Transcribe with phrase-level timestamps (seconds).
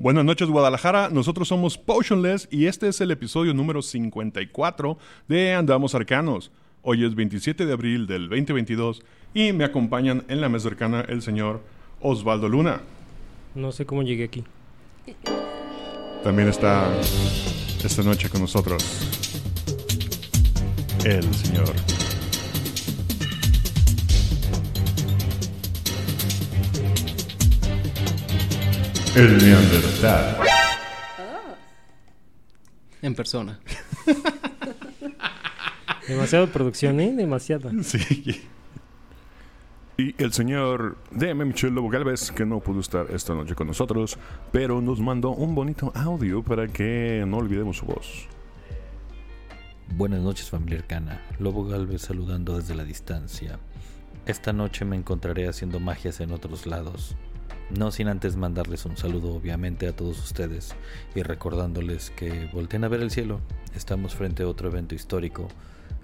[0.00, 4.96] Buenas noches Guadalajara, nosotros somos Potionless y este es el episodio número 54
[5.28, 6.50] de Andamos Arcanos.
[6.80, 9.02] Hoy es 27 de abril del 2022
[9.34, 11.60] y me acompañan en la mesa cercana el señor
[12.00, 12.80] Osvaldo Luna.
[13.54, 14.42] No sé cómo llegué aquí.
[16.24, 16.90] También está
[17.84, 18.82] esta noche con nosotros
[21.04, 21.74] el señor
[29.16, 30.36] El Neandertal.
[33.02, 33.58] En persona.
[36.08, 37.12] Demasiada producción, ¿eh?
[37.12, 37.72] Demasiada.
[37.82, 38.48] Sí.
[39.96, 44.16] Y el señor DM Michel Lobo Galvez, que no pudo estar esta noche con nosotros,
[44.52, 48.28] pero nos mandó un bonito audio para que no olvidemos su voz.
[49.96, 53.58] Buenas noches familia arcana, Lobo Galvez saludando desde la distancia.
[54.24, 57.16] Esta noche me encontraré haciendo magias en otros lados.
[57.76, 60.74] No sin antes mandarles un saludo obviamente a todos ustedes
[61.14, 63.40] y recordándoles que volteen a ver el cielo.
[63.76, 65.46] Estamos frente a otro evento histórico,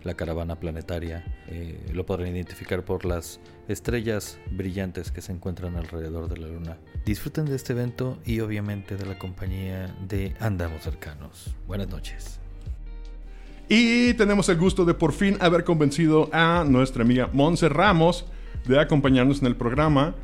[0.04, 1.24] la caravana planetaria.
[1.48, 6.76] Eh, lo podrán identificar por las estrellas brillantes que se encuentran alrededor de la luna.
[7.04, 11.56] Disfruten de este evento y obviamente de la compañía de Andamos Cercanos.
[11.66, 12.38] Buenas noches.
[13.68, 18.24] Y tenemos el gusto de por fin haber convencido a nuestra amiga Monse Ramos
[18.66, 20.14] de acompañarnos en el programa,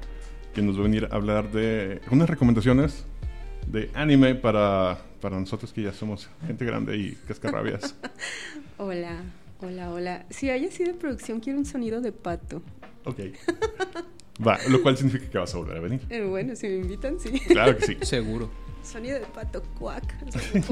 [0.53, 3.05] que nos va a venir a hablar de unas recomendaciones
[3.67, 7.95] de anime para, para nosotros que ya somos gente grande y cascarrabias.
[8.79, 9.23] Hola,
[9.61, 10.27] hola, hola.
[10.31, 12.63] Si hay así de producción, quiero un sonido de pato.
[13.05, 13.21] ok.
[14.45, 16.01] Va, lo cual significa que vas a volver a venir.
[16.11, 17.31] Eh, bueno, si me invitan, sí.
[17.47, 17.97] Claro que sí.
[18.03, 18.51] Seguro.
[18.83, 20.03] Sonido de pato, cuac.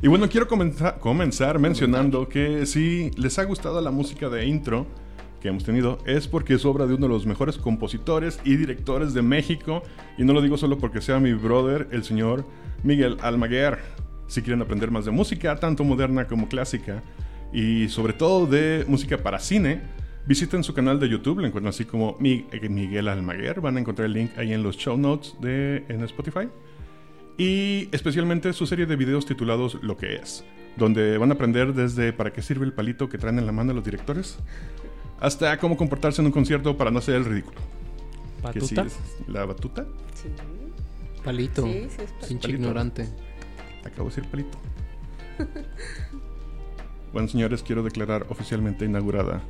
[0.00, 4.86] Y bueno, quiero comenzar, comenzar mencionando que si les ha gustado la música de intro
[5.40, 9.14] que hemos tenido, es porque es obra de uno de los mejores compositores y directores
[9.14, 9.82] de México.
[10.16, 12.44] Y no lo digo solo porque sea mi brother, el señor
[12.82, 13.78] Miguel Almaguer.
[14.26, 17.02] Si quieren aprender más de música, tanto moderna como clásica,
[17.52, 19.80] y sobre todo de música para cine,
[20.26, 23.60] visiten su canal de YouTube, lo encuentran así como eh, Miguel Almaguer.
[23.60, 26.48] Van a encontrar el link ahí en los show notes de, en Spotify
[27.38, 30.44] y especialmente su serie de videos titulados Lo que es,
[30.76, 33.72] donde van a aprender desde para qué sirve el palito que traen en la mano
[33.72, 34.38] los directores,
[35.20, 37.58] hasta cómo comportarse en un concierto para no hacer el ridículo.
[38.52, 38.76] Que sí
[39.26, 39.84] la batuta,
[40.14, 40.28] Sí,
[41.24, 41.62] Palito.
[41.64, 42.12] sí, sí es.
[42.28, 42.48] Pinche Palito.
[42.62, 43.08] ignorante.
[43.84, 44.58] acabo de decir palito.
[47.12, 49.42] bueno, señores, quiero declarar oficialmente inaugurada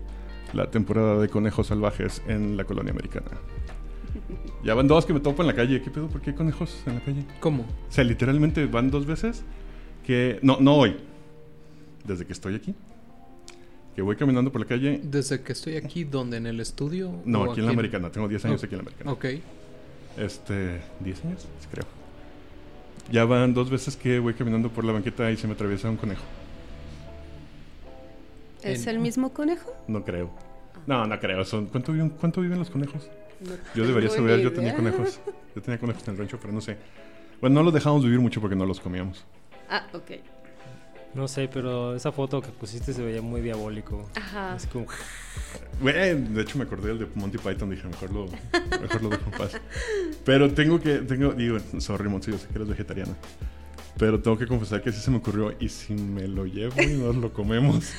[0.53, 3.31] la temporada de conejos salvajes en la colonia americana.
[4.65, 5.83] Ya van dos que me topo en la calle.
[5.83, 6.09] ¿Qué pedo?
[6.09, 7.25] ¿Por qué hay conejos en la calle?
[7.41, 7.63] ¿Cómo?
[7.63, 9.45] O sea, literalmente van dos veces
[10.05, 10.39] que...
[10.43, 10.97] No, no hoy.
[12.05, 12.75] Desde que estoy aquí.
[13.99, 15.01] Que voy caminando por la calle.
[15.03, 16.37] Desde que estoy aquí, ¿dónde?
[16.37, 17.13] ¿En el estudio?
[17.25, 18.13] No, ¿O aquí en la americana.
[18.13, 19.11] Tengo 10 años aquí en la americana.
[19.11, 19.25] Ok.
[20.17, 20.81] Este...
[21.03, 21.49] ¿10 años?
[21.59, 21.85] Sí, creo.
[23.11, 25.97] Ya van dos veces que voy caminando por la banqueta y se me atraviesa un
[25.97, 26.23] conejo.
[28.63, 29.75] ¿Es el mismo conejo?
[29.89, 30.31] No creo.
[30.87, 31.45] No, no creo.
[31.45, 31.67] Son...
[31.67, 33.11] ¿Cuánto, viven, ¿Cuánto viven los conejos?
[33.41, 34.39] No Yo debería saber.
[34.39, 35.19] Yo tenía conejos.
[35.57, 36.77] Yo tenía conejos en el rancho, pero no sé.
[37.41, 39.25] Bueno, no los dejamos vivir mucho porque no los comíamos.
[39.69, 40.13] Ah, ok.
[41.19, 44.09] No sé, pero esa foto que pusiste se veía muy diabólico.
[44.15, 44.55] Ajá.
[44.55, 44.87] Es como...
[45.81, 48.27] Güey, de hecho me acordé del de Monty Python, dije, mejor lo,
[48.81, 49.61] mejor lo dejo en paz.
[50.25, 53.17] Pero tengo que, tengo, digo, sorry, Monsillo, sé que eres vegetariana.
[53.99, 56.87] Pero tengo que confesar que sí se me ocurrió, y si me lo llevo y
[56.87, 57.91] nos lo comemos.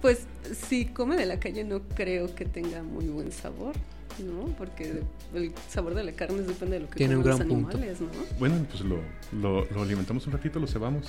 [0.00, 0.26] Pues
[0.70, 3.74] si come de la calle no creo que tenga muy buen sabor,
[4.18, 4.46] ¿no?
[4.56, 5.02] Porque
[5.34, 7.76] el sabor de la carne depende de lo que Tiene un coman los punto.
[7.76, 8.08] animales, ¿no?
[8.38, 8.96] Bueno, pues lo,
[9.38, 11.06] lo, lo alimentamos un ratito, lo cebamos.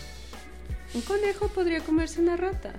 [0.94, 2.74] Un conejo podría comerse una rata.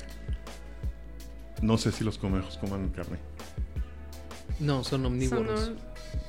[1.62, 3.18] No sé si los conejos coman carne.
[4.60, 5.60] No, son omnívoros.
[5.60, 5.76] Son-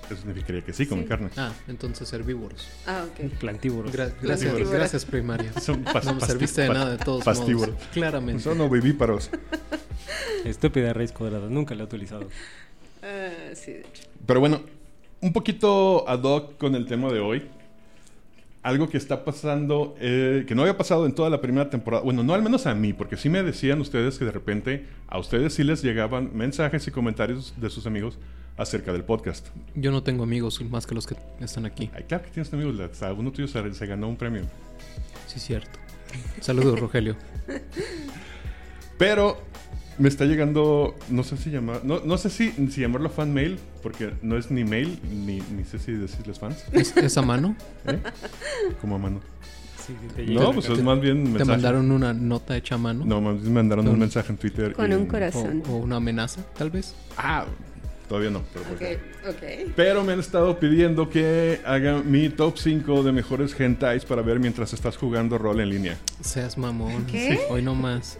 [0.05, 1.09] Eso significaría que sí, comen Sí.
[1.09, 1.29] carne.
[1.35, 2.67] Ah, entonces herbívoros.
[2.85, 3.31] Ah, ok.
[3.39, 3.91] Plantívoros.
[3.91, 5.51] Gra- gracias, gracias, primaria.
[5.61, 7.73] Son pas- No me pasti- serviste de pa- nada de todos pastívoros.
[7.75, 7.87] modos.
[7.91, 8.43] Claramente.
[8.43, 9.29] Son ovivíparos.
[10.45, 11.47] Estúpida raíz cuadrada.
[11.49, 12.29] Nunca la he utilizado.
[13.01, 14.03] Ah, sí, de hecho.
[14.25, 14.61] Pero bueno,
[15.21, 17.49] un poquito ad hoc con el tema de hoy.
[18.65, 22.01] Algo que está pasando, eh, que no había pasado en toda la primera temporada.
[22.01, 25.19] Bueno, no al menos a mí, porque sí me decían ustedes que de repente a
[25.19, 28.17] ustedes sí les llegaban mensajes y comentarios de sus amigos
[28.57, 29.49] acerca del podcast.
[29.75, 31.91] Yo no tengo amigos más que los que están aquí.
[31.93, 34.41] Ay, claro que tienes amigos, hasta uno tuyo se, se ganó un premio.
[35.27, 35.79] Sí, cierto.
[36.41, 37.15] Saludos, Rogelio.
[38.97, 39.37] Pero
[39.97, 43.57] me está llegando, no sé si llamar, no, no sé si, si llamarlo fan mail,
[43.81, 47.55] porque no es ni mail, ni, ni sé si decirles fans, ¿Es, es a mano?
[47.87, 47.99] ¿eh?
[48.81, 49.21] Como a mano.
[49.85, 51.45] Sí, sí, te No, pues es más bien ¿Te mensaje.
[51.51, 53.05] mandaron una nota hecha a mano?
[53.05, 54.73] No, más bien me mandaron un mensaje en Twitter.
[54.73, 55.61] Con y- un corazón.
[55.69, 56.95] o una amenaza, tal vez?
[57.17, 57.45] Ah,
[58.09, 58.41] todavía no.
[58.51, 58.99] Pero, por Ok, qué.
[59.67, 59.71] ok.
[59.75, 64.39] Pero me han estado pidiendo que haga mi top 5 de mejores hentais para ver
[64.39, 65.97] mientras estás jugando rol en línea.
[66.19, 67.05] Seas mamón.
[67.05, 67.39] ¿Qué?
[67.51, 68.17] Hoy no más.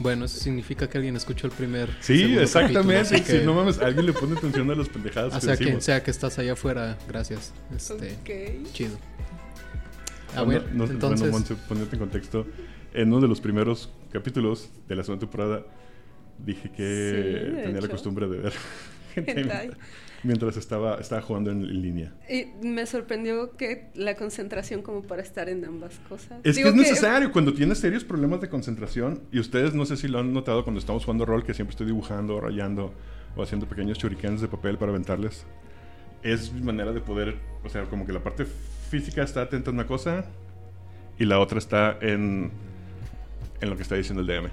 [0.00, 1.90] Bueno, eso significa que alguien escuchó el primer.
[2.00, 3.10] Sí, exactamente.
[3.10, 5.56] capítulo, que- Si no mames, alguien le pone atención a las pendejadas O que sea,
[5.56, 5.84] quien decimos.
[5.84, 7.52] sea que estás allá afuera, gracias.
[7.74, 8.72] Este, Ok.
[8.72, 8.96] chido.
[10.36, 11.30] A Bueno, ver, no- entonces.
[11.30, 12.46] Bueno, ponerte en contexto.
[12.94, 15.64] En uno de los primeros capítulos de la segunda temporada
[16.38, 18.52] dije que Sí, tenía la costumbre de ver
[19.16, 19.70] Hentai.
[20.22, 22.12] Mientras estaba, estaba jugando en, en línea.
[22.28, 26.40] Y me sorprendió que la concentración como para estar en ambas cosas.
[26.44, 29.96] Es Digo que es necesario cuando tienes serios problemas de concentración y ustedes no sé
[29.96, 32.92] si lo han notado cuando estamos jugando rol que siempre estoy dibujando, rayando
[33.36, 35.46] o haciendo pequeños shurikens de papel para aventarles.
[36.22, 38.44] Es mi manera de poder, o sea, como que la parte
[38.90, 40.24] física está atenta a una cosa
[41.18, 42.50] y la otra está en,
[43.60, 44.50] en lo que está diciendo el DM.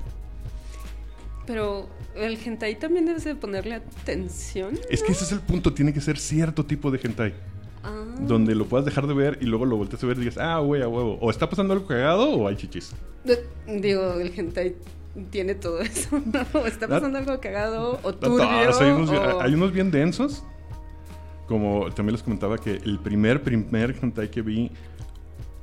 [1.48, 4.80] Pero el hentai también debes de ponerle atención.
[4.90, 7.34] Es que ese es el punto, tiene que ser cierto tipo de hentai.
[7.84, 8.04] Ah.
[8.22, 10.58] Donde lo puedas dejar de ver y luego lo volteas a ver y digas, ah,
[10.60, 11.18] güey, a huevo.
[11.22, 12.94] O está pasando algo cagado o hay chichis.
[13.68, 14.76] Digo, el hentai
[15.30, 16.60] tiene todo eso, ¿no?
[16.60, 18.48] O está pasando algo cagado o No turbio.
[18.48, 20.44] hay, unos, o- hay unos bien densos.
[21.48, 24.72] Como también les comentaba que el primer, primer hentai que vi,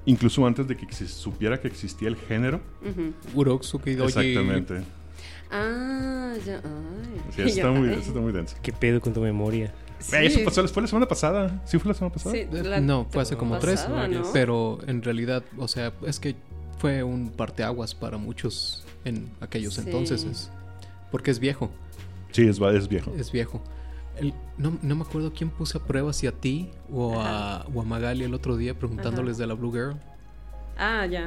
[0.06, 2.60] incluso antes de que se supiera que existía el género.
[2.88, 3.12] Ujú.
[3.34, 4.10] Urotsuki Doji.
[4.20, 4.82] Exactamente.
[5.50, 6.56] Ah, ya.
[6.64, 7.20] Ay.
[7.34, 8.56] Sí, eso está, muy, eso está muy denso.
[8.62, 9.72] ¿Qué pedo con tu memoria?
[9.98, 10.16] Sí.
[10.20, 11.62] Eso pasó, fue la semana pasada.
[11.64, 12.34] ¿Sí fue la semana pasada?
[12.34, 13.80] Sí, Eh, la no, fue hace como tres.
[13.82, 14.22] pasada, ¿no?
[14.32, 16.34] Pero en realidad, o sea, es que
[16.78, 19.82] fue un parteaguas para muchos en aquellos Sí.
[19.84, 20.24] entonces.
[20.24, 20.50] es-
[21.10, 21.70] porque es viejo.
[22.32, 23.12] Sí, es, es viejo.
[23.18, 23.62] Es viejo.
[24.18, 27.80] El- no, no me acuerdo quién puse a prueba, si a ti o a, o
[27.80, 29.96] a Magali el otro día preguntándoles de la Blue Girl.
[30.78, 31.26] Ah, ya.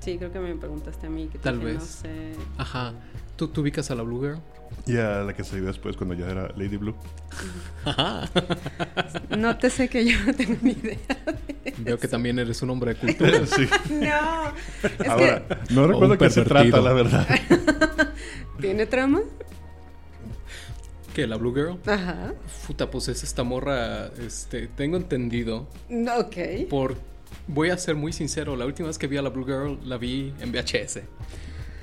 [0.00, 1.26] Sí, creo que me preguntaste a mí.
[1.28, 1.76] Que Tal dije, vez.
[1.78, 2.32] No sé.
[2.58, 2.92] Ajá.
[3.36, 4.38] ¿Tú, tú ubicas a la Blue Girl?
[4.86, 6.94] Y a la que salió después cuando ya era Lady Blue.
[9.36, 10.98] No te sé que yo no tengo ni idea.
[11.78, 13.46] Veo que también eres un hombre de cultura.
[13.46, 13.68] sí.
[13.90, 14.52] No.
[15.02, 17.26] Es Ahora, no recuerdo qué se trata, la verdad.
[17.28, 17.58] que
[18.60, 19.20] tiene trama.
[21.14, 21.26] ¿Qué?
[21.26, 21.78] ¿La Blue Girl?
[21.86, 22.34] Ajá.
[22.66, 26.36] Puta, pues es esta morra, este, tengo entendido No, Ok.
[26.68, 26.96] por...
[27.48, 29.96] Voy a ser muy sincero, la última vez que vi a la Blue Girl la
[29.98, 31.00] vi en VHS.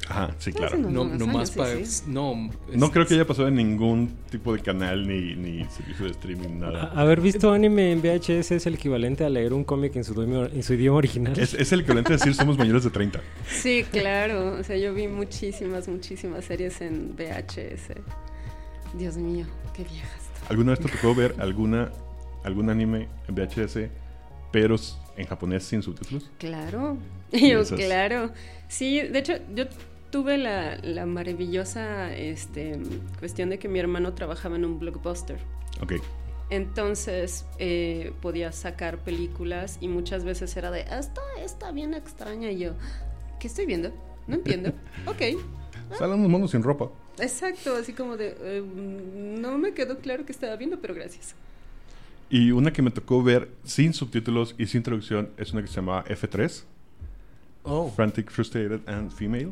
[0.09, 0.77] Ajá, sí, claro.
[0.77, 1.77] No, no más para...
[1.77, 2.03] sí, sí.
[2.07, 6.11] No, No creo que haya pasado en ningún tipo de canal ni, ni servicio de
[6.11, 6.91] streaming, nada.
[6.93, 10.13] A- Haber visto anime en VHS es el equivalente a leer un cómic en su,
[10.13, 11.39] idioma- en su idioma original.
[11.39, 13.21] Es, es el equivalente a decir somos mayores de 30.
[13.47, 14.57] Sí, claro.
[14.59, 17.93] O sea, yo vi muchísimas, muchísimas series en VHS.
[18.97, 20.11] Dios mío, qué viejas.
[20.49, 21.93] ¿Alguna vez te tocó ver alguna,
[22.43, 23.87] algún anime en VHS,
[24.51, 24.75] pero
[25.17, 26.29] en japonés sin subtítulos?
[26.37, 26.97] Claro.
[27.31, 28.31] Y Yo, esas- claro.
[28.67, 29.65] Sí, de hecho, yo
[30.11, 32.79] tuve la, la maravillosa este,
[33.19, 35.37] cuestión de que mi hermano trabajaba en un blockbuster.
[35.81, 35.93] Ok.
[36.49, 42.51] Entonces eh, podía sacar películas y muchas veces era de, esta está bien extraña.
[42.51, 42.73] Y yo,
[43.39, 43.91] ¿qué estoy viendo?
[44.27, 44.69] No entiendo.
[45.07, 45.21] ok.
[45.97, 46.91] Salen unos monos sin ropa.
[47.19, 51.35] Exacto, así como de, eh, no me quedó claro que estaba viendo, pero gracias.
[52.33, 55.75] Y una que me tocó ver sin subtítulos y sin traducción es una que se
[55.75, 56.63] llamaba F3,
[57.65, 59.51] Oh, Frantic, Frustrated and Female.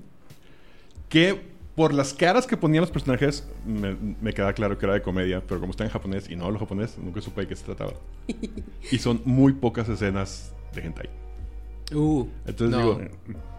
[1.07, 1.39] Que
[1.75, 5.41] por las caras que ponían los personajes me, me queda claro que era de comedia,
[5.47, 7.93] pero como está en japonés y no hablo japonés, nunca supe de qué se trataba.
[8.91, 11.09] y son muy pocas escenas de hentai.
[11.93, 12.95] uh, Entonces no.
[12.95, 13.01] digo,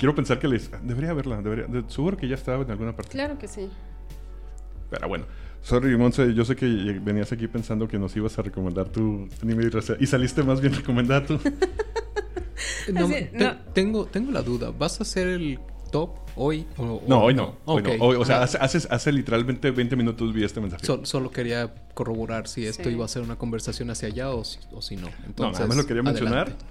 [0.00, 0.68] quiero pensar que les...
[0.82, 3.12] Debería verla, debería, de- seguro que ya estaba en alguna parte.
[3.12, 3.70] Claro que sí.
[4.90, 5.24] Pero bueno,
[5.62, 6.66] sorry, Monse, yo sé que
[7.02, 9.68] venías aquí pensando que nos ibas a recomendar tu anime
[10.00, 11.38] y, saliste más bien recomendar tú.
[12.92, 13.56] No, Así, te- no.
[13.72, 15.58] Tengo, tengo la duda, ¿vas a hacer el
[15.90, 17.56] top hoy o, o No, hoy no.
[17.64, 17.88] Hoy Ok.
[17.98, 18.04] no.
[18.04, 20.84] Hoy- o sea, hace, hace, hace literalmente 20 minutos vi este mensaje.
[20.84, 22.90] sol- solo quería corroborar si esto Sí.
[22.90, 25.02] iba a ser una conversación hacia allá o si, o si no.
[25.08, 26.38] no, Entonces, nada más lo quería mencionar.
[26.48, 26.64] adelante.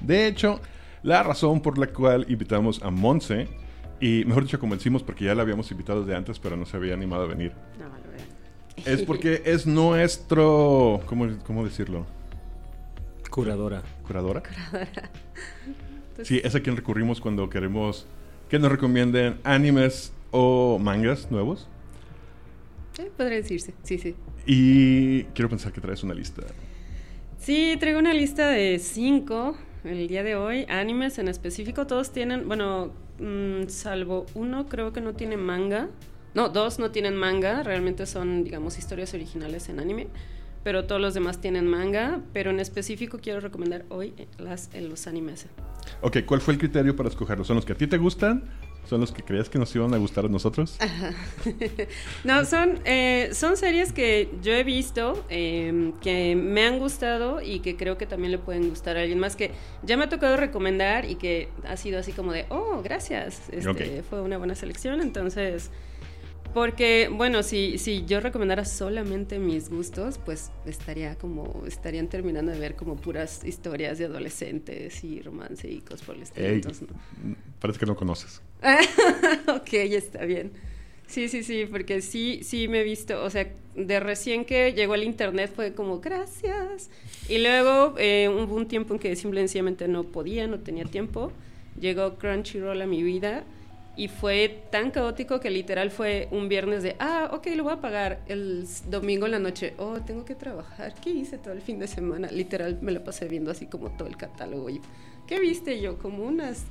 [0.00, 0.60] De hecho,
[1.02, 3.48] la razón por la cual invitamos a Monse,
[4.00, 6.94] y mejor dicho, convencimos porque ya la habíamos invitado desde antes, pero no se había
[6.94, 7.99] animado a venir, No.
[8.84, 11.00] Es porque es nuestro.
[11.06, 12.06] ¿Cómo, cómo decirlo?
[13.30, 13.82] Curadora.
[14.06, 14.42] ¿Curadora?
[14.72, 15.08] Entonces,
[16.28, 18.06] Sí, es a quien recurrimos cuando queremos
[18.50, 21.68] que nos recomienden animes o mangas nuevos.
[22.92, 24.16] sí, podría decirse, sí, sí.
[24.44, 26.42] Y quiero pensar que traes una lista.
[27.38, 30.66] Sí, traigo una lista de cinco el día de hoy.
[30.68, 35.88] Animes en específico, todos tienen, bueno, mm, salvo uno, creo que no tiene manga.
[36.34, 40.08] No, dos no tienen manga, realmente son, digamos, historias originales en anime.
[40.62, 42.20] Pero todos los demás tienen manga.
[42.32, 45.46] Pero en específico quiero recomendar hoy eh, las, eh, los animes.
[46.02, 47.46] Ok, ¿cuál fue el criterio para escogerlos?
[47.46, 48.44] ¿Son los que a ti te gustan
[48.88, 50.76] ¿Son los que creías que nos iban a gustar a nosotros?
[52.24, 57.60] no, son, eh, son series que yo he visto, eh, que me han gustado y
[57.60, 59.52] que creo que también le pueden gustar a alguien más, que
[59.84, 64.02] ya me ha tocado recomendar y que ha sido así como de, oh, gracias, este,
[64.02, 65.70] fue una buena selección, entonces...
[66.52, 72.58] Porque, bueno, si, si yo recomendara solamente mis gustos, pues estaría como, estarían terminando de
[72.58, 76.48] ver como puras historias de adolescentes y romance y cosas por el estilo.
[76.48, 77.36] Ey, entonces, no.
[77.60, 78.42] parece que no conoces.
[79.48, 80.50] ok, está bien.
[81.06, 84.94] Sí, sí, sí, porque sí, sí me he visto, o sea, de recién que llegó
[84.94, 86.90] el internet fue como, gracias.
[87.28, 91.32] Y luego eh, hubo un tiempo en que simplemente no podía, no tenía tiempo.
[91.80, 93.44] Llegó Crunchyroll a mi vida
[93.96, 97.80] y fue tan caótico que literal fue un viernes de, ah, ok, lo voy a
[97.80, 98.20] pagar.
[98.26, 100.94] El domingo en la noche, oh, tengo que trabajar.
[101.02, 102.30] ¿Qué hice todo el fin de semana?
[102.30, 104.70] Literal me lo pasé viendo así como todo el catálogo.
[104.70, 104.80] Y,
[105.26, 105.98] ¿Qué viste yo?
[105.98, 106.64] Como unas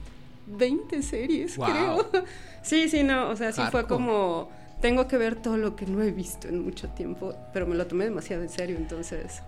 [0.48, 1.68] 20 series, Wow.
[1.68, 2.10] creo.
[2.62, 4.50] Sí, sí, no, o sea, sí fue como,
[4.82, 7.88] tengo que ver todo lo que no he visto en mucho tiempo, pero me lo
[7.88, 9.42] tomé demasiado en serio, entonces...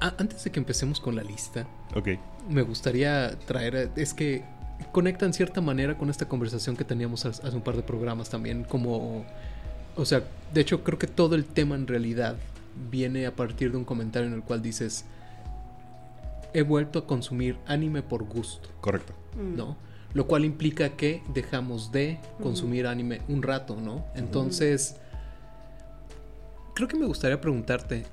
[0.00, 2.08] Ah, antes de que empecemos con la lista, Ok.
[2.48, 4.42] me gustaría traer, es que
[4.92, 8.64] conecta en cierta manera con esta conversación que teníamos hace un par de programas también,
[8.64, 9.24] como,
[9.96, 12.36] o sea, de hecho creo que todo el tema en realidad
[12.90, 15.04] viene a partir de un comentario en el cual dices,
[16.52, 19.12] he vuelto a consumir anime por gusto, Correcto.
[19.36, 19.56] mm.
[19.56, 19.76] ¿no?
[20.14, 24.06] Lo cual implica que dejamos de consumir anime un rato, ¿no?
[24.14, 24.96] Entonces,
[26.74, 28.06] creo que me gustaría preguntarte,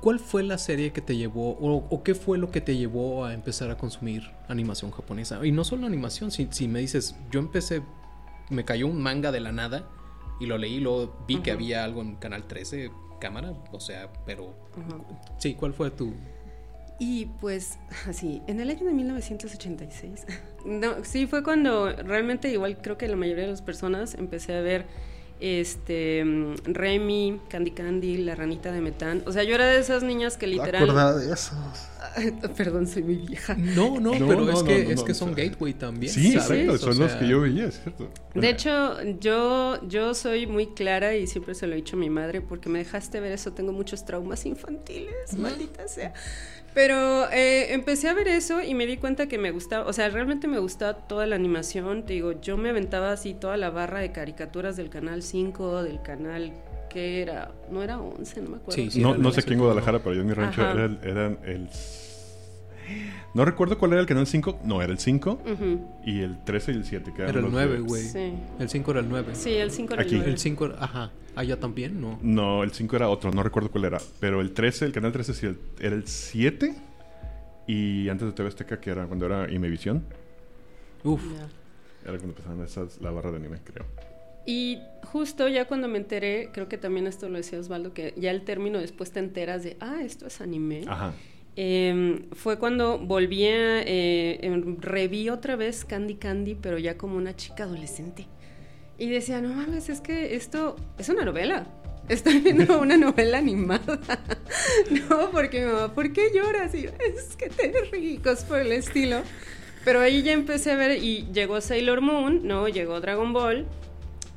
[0.00, 3.24] ¿cuál fue la serie que te llevó, o, o qué fue lo que te llevó
[3.24, 5.44] a empezar a consumir animación japonesa?
[5.44, 7.82] Y no solo animación, si, si me dices, yo empecé,
[8.50, 9.88] me cayó un manga de la nada
[10.40, 14.54] y lo leí, luego vi que había algo en Canal 13, cámara, o sea, pero...
[15.38, 16.12] Sí, ¿cuál fue tu...?
[16.98, 20.26] Y pues, así, en el año de 1986,
[20.64, 24.60] no, sí fue cuando realmente igual creo que la mayoría de las personas empecé a
[24.60, 24.86] ver
[25.40, 29.22] este mm, Remy, Candy Candy, la ranita de Metán.
[29.26, 30.86] O sea, yo era de esas niñas que literal...
[31.18, 31.54] de esos.
[32.56, 33.54] Perdón, soy muy vieja.
[33.54, 35.44] No, no, No, pero no, es no, que, no, es no, que o son sea,
[35.44, 36.12] gateway también.
[36.12, 36.50] Sí, ¿sabes?
[36.50, 36.72] exacto.
[36.72, 38.10] O Son los que yo veía, es cierto.
[38.34, 42.10] De hecho, yo, yo soy muy clara y siempre se lo he dicho a mi
[42.10, 43.52] madre porque me dejaste ver eso.
[43.52, 46.12] Tengo muchos traumas infantiles, maldita sea.
[46.76, 50.10] Pero eh, empecé a ver eso y me di cuenta que me gustaba, o sea,
[50.10, 52.04] realmente me gustaba toda la animación.
[52.04, 56.02] Te digo, yo me aventaba así toda la barra de caricaturas del canal 5, del
[56.02, 56.52] canal
[56.90, 58.72] que era, no era 11, no me acuerdo.
[58.72, 60.98] Sí, sí, no, no sé en 11, Guadalajara, pero yo en mi rancho era el,
[61.02, 61.70] eran el...
[63.34, 64.60] No recuerdo cuál era el canal 5.
[64.64, 67.12] No, era el 5 Ujú, y el 13 y el 7.
[67.14, 68.02] Que eran Era el los 9, de- güey.
[68.02, 68.32] Sí.
[68.58, 69.34] El 5 era el 9.
[69.34, 70.12] Sí, el 5 era Aquí.
[70.14, 70.32] el nueve.
[70.32, 71.10] El 5 era, ajá.
[71.34, 72.18] Allá también, ¿no?
[72.22, 73.98] No, el 5 era otro, no recuerdo cuál era.
[74.20, 76.74] Pero el 13, el canal 13 sí el- era el 7.
[77.66, 80.04] Y antes de TV Azteca, que era cuando era Imevisión,
[81.04, 81.20] Uf.
[81.32, 81.48] Ya.
[82.08, 83.84] era cuando empezaban esas, la barra de anime, creo.
[84.46, 88.30] Y justo ya cuando me enteré, creo que también esto lo decía Osvaldo, que ya
[88.30, 90.84] el término después te enteras de, ah, esto es anime.
[90.86, 91.12] Ajá.
[91.58, 97.16] Eh, fue cuando volví a, eh, em, reví otra vez Candy Candy, pero ya como
[97.16, 98.26] una chica adolescente.
[98.98, 101.66] Y decía, no mames, es que esto es una novela.
[102.08, 104.00] Estoy viendo una novela animada.
[105.08, 106.74] no, porque mi mamá, ¿por qué lloras?
[106.74, 109.22] Y yo, es que te ricos por el estilo.
[109.84, 112.68] Pero ahí ya empecé a ver y llegó Sailor Moon, ¿no?
[112.68, 113.66] Llegó Dragon Ball.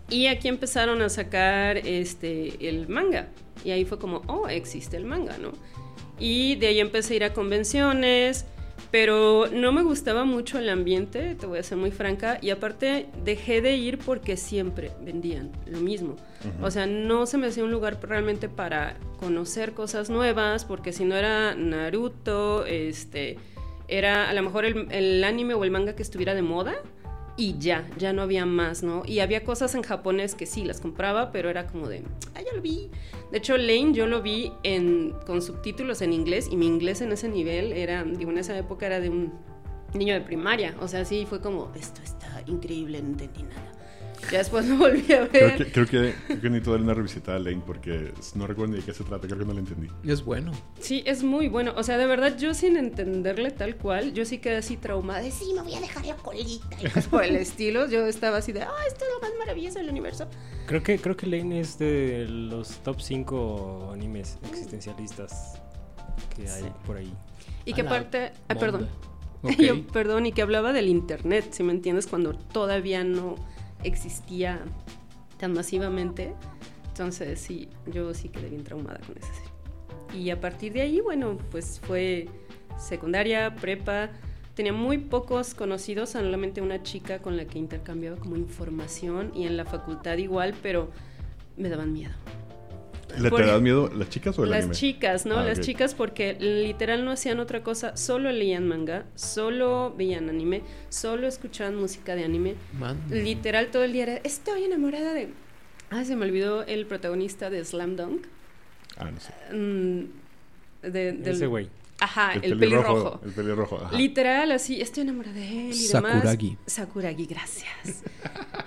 [0.10, 3.30] Y aquí empezaron a sacar este, el manga.
[3.64, 5.52] Y ahí fue como, oh, existe el manga, ¿no?
[6.20, 8.46] Y de ahí empecé a ir a convenciones,
[8.92, 12.40] pero no me gustaba mucho el ambiente, te voy a ser muy franca.
[12.42, 16.16] Y aparte dejé de ir porque siempre vendían lo mismo.
[16.62, 21.06] O sea, no se me hacía un lugar realmente para conocer cosas nuevas, porque si
[21.06, 23.38] no era Naruto, este,
[23.88, 26.76] era a lo mejor el, el anime o el manga que estuviera de moda
[27.40, 29.04] y ya, ya no había más, ¿no?
[29.06, 32.04] Y había cosas en japonés que sí las compraba, pero era como de,
[32.36, 32.92] ah, ya lo vi.
[33.32, 37.14] De hecho, Lane yo lo vi en, con subtítulos en inglés y mi inglés en
[37.14, 39.32] ese nivel era, digo, en esa época era de un
[39.94, 40.76] niño de primaria.
[40.82, 43.72] O sea, sí, fue como, esto está increíble, no entendí nada.
[44.32, 45.30] Ya después lo volví a ver.
[45.30, 48.74] Creo que, creo que, creo que necesito darle una revisitada a Lane porque no recuerdo
[48.74, 49.88] ni de qué se trata, creo que no la entendí.
[50.04, 50.52] Es bueno.
[50.80, 51.74] Sí, es muy bueno.
[51.78, 55.22] O sea, de verdad, yo sin entenderle tal cual, yo sí quedé así traumada.
[55.22, 56.68] de, Sí, me voy a dejar la colita.
[56.80, 57.88] Y cosas por el estilo.
[57.88, 60.28] Yo estaba así de, ah, esto es lo más maravilloso del universo.
[60.68, 65.60] Creo que, creo que Lane es de los top 5 animes existencialistas
[66.36, 66.70] que hay Sí.
[66.86, 67.14] por ahí.
[67.66, 68.88] Y que aparte, ah, perdón.
[69.58, 73.36] Yo, perdón, y que hablaba del internet, si me entiendes, cuando todavía no
[73.84, 74.60] existía
[75.38, 76.34] tan masivamente.
[76.88, 79.32] Entonces, sí, yo sí quedé bien traumada con esa.
[80.14, 82.28] Y a partir de ahí, bueno, pues fue
[82.78, 84.10] secundaria, prepa.
[84.54, 89.56] tenía muy pocos conocidos, solamente una chica con la que intercambiaba como información y en
[89.56, 90.90] la facultad igual, pero
[91.56, 92.14] me daban miedo.
[93.18, 94.76] ¿Le Por- te das miedo las chicas o el Las anime?
[94.76, 95.40] chicas, ¿no?
[95.40, 100.62] Ah, Las chicas porque literal no hacían otra cosa, solo leían manga, solo veían anime,
[100.90, 102.56] solo escuchaban música de anime.
[102.80, 103.02] Man.
[103.10, 105.30] Literal todo el día era, estoy enamorada de...
[105.90, 108.26] Ah, se me olvidó el protagonista de Slam Dunk.
[108.98, 109.34] Ah, no sé.
[109.56, 110.04] Mm,
[110.84, 111.68] de- del- Ese güey.
[112.02, 113.20] Ajá, el, pelirrojo.
[113.26, 113.78] El pelirrojo.
[113.86, 113.96] ajá.
[113.98, 116.14] Literal, así, estoy enamorada de él y demás.
[116.14, 116.58] Sakuragi.
[116.66, 118.04] Sakuragi, gracias.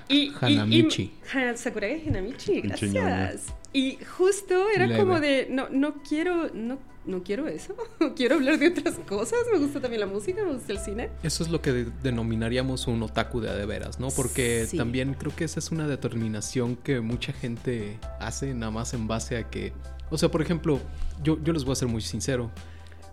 [0.08, 1.14] Y, y- y- Hanamichi.
[1.54, 3.46] Sakuragi Hanamichi, gracias.
[3.72, 4.98] Y justo era Leve.
[5.00, 7.74] como de, no, no quiero, no, no quiero eso.
[8.16, 9.38] quiero hablar de otras cosas.
[9.50, 11.08] Me gusta también la música, me gusta el cine.
[11.22, 14.08] Eso es lo que de- denominaríamos un otaku de a de veras, ¿no?
[14.10, 14.76] Porque Sí.
[14.76, 19.38] también creo que esa es una determinación que mucha gente hace nada más en base
[19.38, 19.72] a que...
[20.10, 20.78] O sea, por ejemplo,
[21.22, 22.50] yo, yo les voy a ser muy sincero.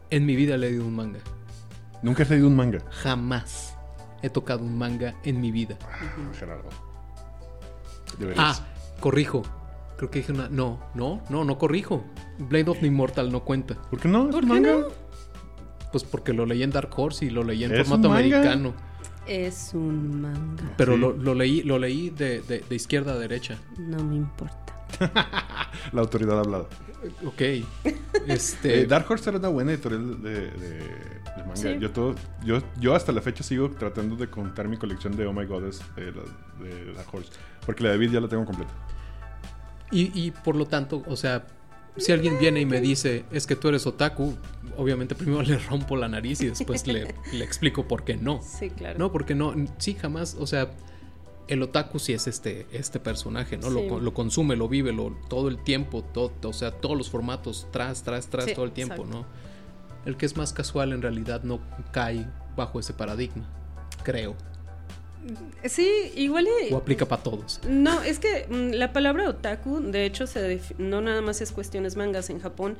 [0.10, 1.20] En mi vida he leído un manga.
[2.02, 2.80] Nunca has leído un manga.
[2.92, 3.76] Jamás
[4.22, 5.78] he tocado un manga en mi vida.
[5.84, 6.70] Ah, Gerardo.
[8.18, 8.62] Deberías.
[8.62, 8.66] Ah,
[9.00, 9.44] corrijo.
[9.98, 10.48] Creo que dije una...
[10.50, 12.04] No, no, no, no corrijo.
[12.38, 13.76] Blade of the Immortal no cuenta.
[13.90, 14.30] ¿Por qué no?
[14.30, 14.72] ¿Es ¿Por qué manga?
[14.72, 14.88] no?
[15.92, 18.74] Pues porque lo leí en Dark Horse y lo leí en formato americano.
[19.28, 20.64] Es un manga.
[20.78, 21.00] Pero Sí.
[21.00, 23.58] lo, lo leí, lo leí de, de- de izquierda a derecha.
[23.78, 24.79] No me importa.
[25.94, 26.70] La autoridad ha hablado.
[27.26, 27.42] Ok.
[28.28, 28.82] Este.
[28.82, 31.56] Eh, Dark Horse era una buena editorial de, de- de manga.
[31.56, 31.78] Sí.
[31.80, 35.34] Yo, todo, yo, yo hasta la fecha sigo tratando de contar mi colección de Oh
[35.34, 37.30] My Goddess de, la- de Dark Horse.
[37.66, 38.72] Porque la de Beat ya la tengo completa.
[39.92, 41.48] Y, y por lo tanto, o sea,
[41.98, 44.36] si alguien viene y me dice, es que tú eres otaku,
[44.78, 48.42] obviamente primero le rompo la nariz y después le, le explico por qué no.
[48.44, 49.00] Sí, claro.
[49.00, 50.70] No, porque no, sí, jamás, o sea,
[51.50, 53.72] el otaku sí es este, este personaje, ¿no?
[53.72, 53.88] Sí.
[53.90, 57.68] Lo, lo consume, lo vive, lo, todo el tiempo, todo, o sea, todos los formatos,
[57.72, 59.18] tras, tras, tras, Sí, todo el tiempo, exacto.
[59.18, 59.26] ¿no?
[60.06, 61.60] El que es más casual en realidad no
[61.92, 63.50] cae bajo ese paradigma,
[64.04, 64.36] creo.
[65.66, 67.60] Sí, igual y- O aplica para todos.
[67.68, 71.96] No, es que mm, la palabra otaku, de hecho, se no nada más es cuestiones
[71.96, 72.30] mangas.
[72.30, 72.78] En Japón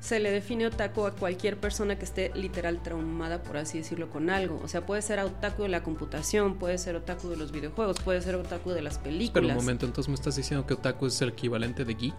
[0.00, 4.30] se le define otaku a cualquier persona que esté literal traumada, por así decirlo, con
[4.30, 4.60] algo.
[4.64, 8.20] O sea, puede ser otaku de la computación, puede ser otaku de los videojuegos, puede
[8.20, 9.50] ser otaku de las Pero películas.
[9.50, 12.14] un momento, entonces me estás diciendo que otaku es el equivalente de geek.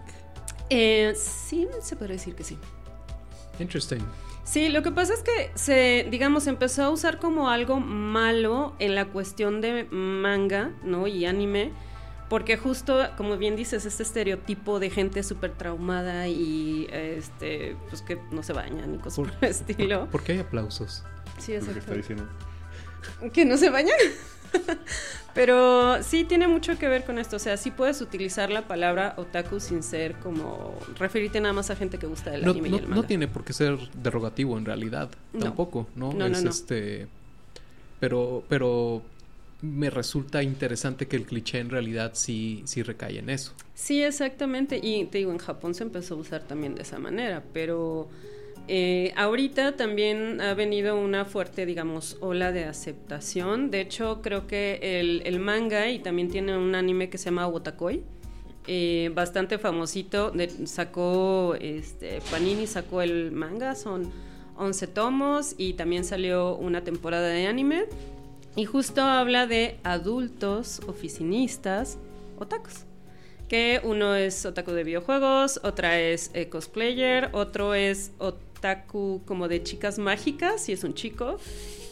[0.70, 2.56] Eh, sí, se podría decir que sí.
[3.58, 4.00] Interesting.
[4.44, 8.94] Sí, lo que pasa es que se, digamos, empezó a usar como algo malo en
[8.94, 11.06] la cuestión de manga, ¿no?
[11.06, 11.72] Y anime,
[12.28, 18.18] porque justo, como bien dices, este estereotipo de gente súper traumada y, este, pues que
[18.30, 20.08] no se bañan y cosas por, el estilo.
[20.10, 21.04] ¿Por qué hay aplausos?
[21.38, 22.00] Sí, Es lo que exacto.
[22.00, 22.28] está diciendo.
[23.32, 23.96] Que no se bañan.
[25.34, 27.36] Pero sí tiene mucho que ver con esto.
[27.36, 31.76] O sea, sí puedes utilizar la palabra otaku sin ser como referirte nada más a
[31.76, 33.08] gente que gusta del No, anime no- y el no manga.
[33.08, 35.10] tiene por qué ser derogativo en realidad.
[35.32, 35.40] No.
[35.40, 36.12] Tampoco, ¿no?
[36.12, 36.50] No, no, es no.
[36.50, 37.08] este.
[37.98, 39.02] Pero, pero
[39.62, 43.52] me resulta interesante que el cliché en realidad sí, sí recae en eso.
[43.74, 44.78] Sí, exactamente.
[44.80, 48.08] Y te digo, en Japón se empezó a usar también de esa manera, pero
[48.66, 53.70] eh, ahorita también ha venido una fuerte, digamos, ola de aceptación.
[53.70, 58.02] De hecho, creo que el, manga y también tiene un anime que se llama Wotakoi.
[58.66, 64.10] eh, bastante famosito, de- sacó, este, Panini sacó el manga, son
[64.56, 67.84] 11 tomos y también salió una temporada de anime.
[68.56, 71.98] Y justo habla de adultos oficinistas
[72.38, 72.84] otakus.
[73.48, 78.12] Que uno es otaku de videojuegos, otra es eh, cosplayer, otro es
[78.68, 81.38] otaku como de chicas mágicas, y es un chico,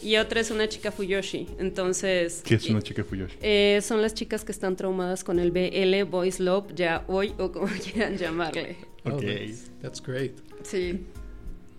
[0.02, 1.46] y otra es una chica fuyoshi.
[1.58, 3.36] Entonces, ¿Qué es una chica Fuyoshi?
[3.42, 7.52] eh, son las chicas que están traumadas con el BL, Boys Love, ya hoy o
[7.52, 8.76] como quieran llamarle.
[9.04, 9.22] Oh, Ok.
[9.22, 10.32] that's, that's great.
[10.62, 11.04] Sí.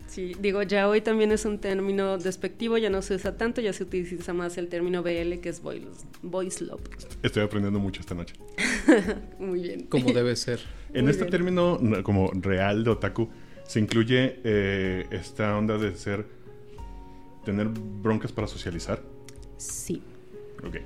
[0.07, 3.73] Sí, digo, ya hoy también es un término despectivo, ya no se usa tanto, ya
[3.73, 5.81] se utiliza más el término BL, que es boys,
[6.21, 6.81] boys love.
[7.23, 8.35] Estoy aprendiendo mucho esta noche.
[9.39, 9.87] Muy bien.
[9.87, 10.59] Como debe ser.
[10.93, 11.31] En Muy este bien.
[11.31, 13.27] término no, como real de otaku
[13.65, 16.25] se incluye eh, esta onda de ser
[17.45, 19.01] tener broncas para socializar.
[19.57, 20.01] Sí.
[20.65, 20.77] Ok.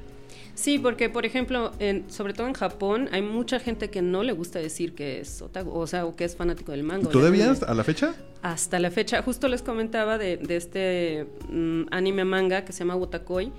[0.56, 4.34] Sí, porque por ejemplo, en- sobre todo en Japón, hay mucha gente que no le
[4.34, 7.10] gusta decir que es otaku, o sea, o que es fanático del manga.
[7.12, 8.16] ¿Todavía hasta- a la fecha?
[8.42, 12.96] Hasta la fecha, justo les comentaba de, de este mm, anime manga que se llama
[12.96, 13.52] Wotakoi,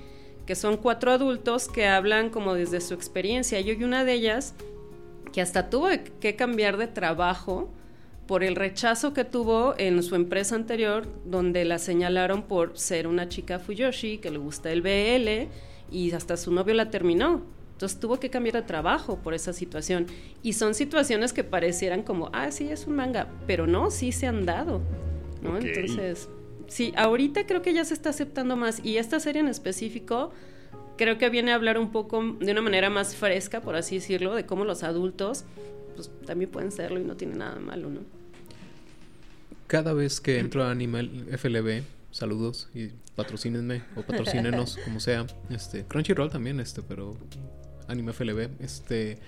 [0.44, 3.61] que son cuatro adultos que hablan como desde su experiencia.
[3.61, 4.54] Yo y una de ellas
[5.33, 5.88] que hasta tuvo
[6.20, 7.70] que cambiar de trabajo
[8.29, 13.31] por el rechazo que tuvo en su empresa anterior, donde la señalaron por ser una
[13.31, 15.49] chica Fuyoshi, que le gusta el BL,
[15.91, 17.43] y hasta su novio la terminó.
[17.73, 20.07] Entonces tuvo que cambiar de trabajo por esa situación.
[20.43, 24.27] Y son situaciones que parecieran como, ah, sí, es un manga, pero no, sí se
[24.27, 24.83] han dado.
[25.41, 25.57] ¿no?
[25.57, 25.64] Ok.
[25.64, 26.29] Entonces,
[26.67, 30.33] sí, ahorita creo que ya se está aceptando más y esta serie en específico
[30.99, 34.35] creo que viene a hablar un poco de una manera más fresca, por así decirlo,
[34.35, 35.47] de cómo los adultos
[35.95, 38.17] pues también pueden serlo y no tiene nada malo, ¿no?
[39.68, 45.26] Cada vez que entro a Animal FLB, saludos y patrocínenme o patrocínenos, como sea.
[45.50, 47.18] Este, Crunchyroll también, este, pero
[47.87, 49.18] Anime FLB, este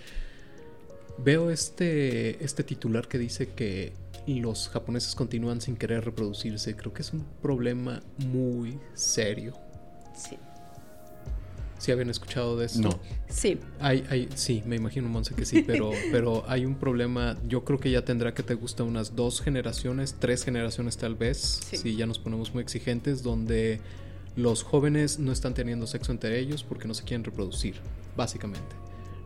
[1.19, 3.93] veo este este titular que dice que
[4.27, 6.75] los japoneses continúan sin querer reproducirse.
[6.75, 9.55] Creo que es un problema muy serio.
[10.15, 10.39] Sí.
[11.81, 12.81] ¿Sí habían escuchado de esto?
[12.81, 13.01] No.
[13.29, 13.59] Sí.
[13.81, 17.37] Hay, hay, sí, me imagino, Monse, que sí, pero, pero hay un problema.
[17.49, 21.61] Yo creo que ya tendrá que te gusta unas dos generaciones, tres generaciones tal vez,
[21.69, 21.77] Sí.
[21.79, 23.81] si ya nos ponemos muy exigentes, donde
[24.37, 27.77] los jóvenes no están teniendo sexo entre ellos porque no se quieren reproducir,
[28.17, 28.77] básicamente.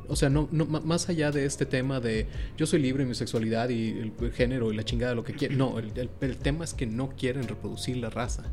[0.07, 2.27] O sea, no, no, más allá de este tema de
[2.59, 5.33] yo soy libre en mi sexualidad y el, el género y la chingada, lo que
[5.33, 5.59] quieren.
[5.59, 8.45] No, el, el- el tema es que no quieren reproducir la raza.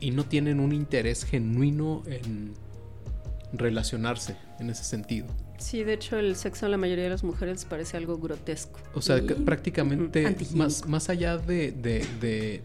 [0.00, 2.52] Y no tienen un interés genuino en
[3.52, 5.26] relacionarse en ese sentido.
[5.58, 8.78] Sí, de hecho el sexo a la mayoría de las mujeres parece algo grotesco.
[8.94, 12.62] O sea, Y- prácticamente más, más allá de, de- de-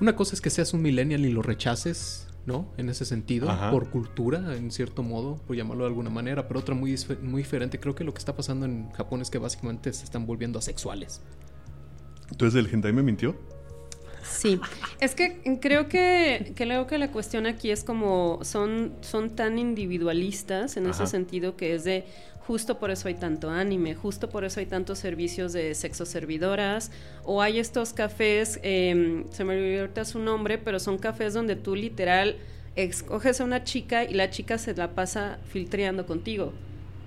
[0.00, 2.72] Una cosa es que seas un millennial y lo rechaces, ¿no?
[2.76, 3.70] En ese sentido, Ajá.
[3.70, 7.78] por cultura, en cierto modo, por llamarlo de alguna manera, pero otra muy, muy diferente.
[7.78, 11.20] Creo que lo que está pasando en Japón es que básicamente se están volviendo asexuales.
[12.32, 13.36] Entonces el hentai me mintió.
[14.22, 14.60] Sí,
[15.00, 20.76] es que creo que, luego que la cuestión aquí es como son, son tan individualistas
[20.76, 22.04] en ese sentido que es de
[22.46, 26.90] justo por eso hay tanto anime, justo por eso hay tantos servicios de sexo servidoras
[27.24, 31.56] o hay estos cafés, eh, se me olvidó ahorita su nombre, pero son cafés donde
[31.56, 32.36] tú literal
[32.76, 36.52] escoges a una chica y la chica se la pasa filtreando contigo.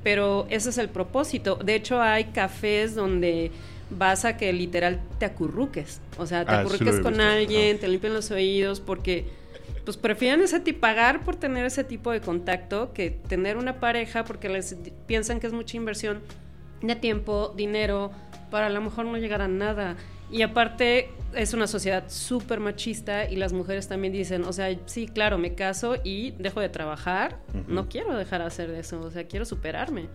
[0.03, 1.55] Pero ese es el propósito.
[1.55, 3.51] De hecho, hay cafés donde
[3.89, 6.01] vas a que literal te acurruques.
[6.17, 7.27] O sea, te Ah, acurruques con visto.
[7.27, 9.25] alguien, te limpian los oídos, porque
[9.83, 14.23] pues prefieren ese tipo, pagar por tener ese tipo de contacto que tener una pareja
[14.25, 16.21] porque les piensan que es mucha inversión
[16.81, 18.11] de tiempo, dinero,
[18.49, 19.95] para a lo mejor no llegar a nada.
[20.31, 25.07] Y aparte es una sociedad súper machista y las mujeres también dicen, o sea, sí,
[25.07, 29.25] claro, me caso y dejo de trabajar, no quiero dejar de hacer eso, o sea,
[29.27, 30.07] quiero superarme.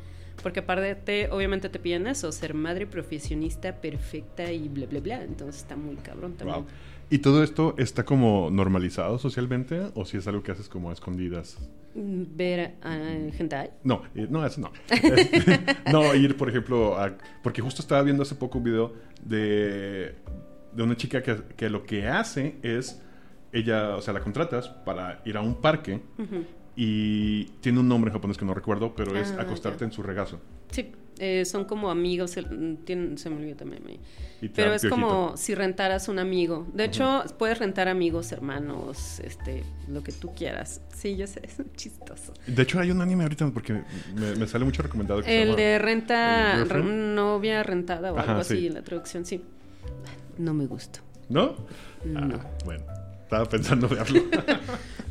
[0.43, 5.23] Porque aparte, obviamente te piden eso, ser madre profesionista perfecta y bla, bla, bla.
[5.23, 6.61] Entonces está muy cabrón también.
[6.61, 6.67] Wow.
[7.13, 10.93] ¿Y todo esto está como normalizado socialmente o si es algo que haces como a
[10.93, 11.59] escondidas?
[11.97, 12.95] Mm, Ver a
[13.37, 13.71] hentai.
[13.83, 14.71] No, eh, no, eso no.
[15.93, 17.17] No, ir, por ejemplo, a...
[17.43, 20.15] Porque justo estaba viendo hace poco un video de,
[20.73, 23.03] de una chica que, que lo que hace es,
[23.53, 26.45] ella, o sea, la contratas para ir a un parque Ujú.
[26.77, 29.87] Y tiene un nombre en japonés que no recuerdo, pero es Ah, acostarte ya.
[29.87, 30.41] en su regazo.
[30.71, 33.83] Sí, eh, son como amigos, el- mm, tienen- se me olvidó también
[34.55, 34.89] Pero es piojito.
[34.91, 36.67] como si rentaras un amigo.
[36.73, 40.81] De hecho, puedes rentar amigos, hermanos, este, lo que tú quieras.
[40.95, 42.33] Sí, yo sé, es chistoso.
[42.47, 43.83] De hecho, hay un anime ahorita porque
[44.15, 45.21] me, me sale mucho recomendado.
[45.21, 48.67] Que se El llama- de renta, novia rentada o Ajá, algo así, sí.
[48.69, 49.43] en la traducción, sí.
[50.39, 51.01] No me gustó.
[51.29, 51.55] ¿No?
[52.05, 52.37] No.
[52.37, 52.85] Ah, bueno.
[53.31, 54.23] Estaba pensando verlo.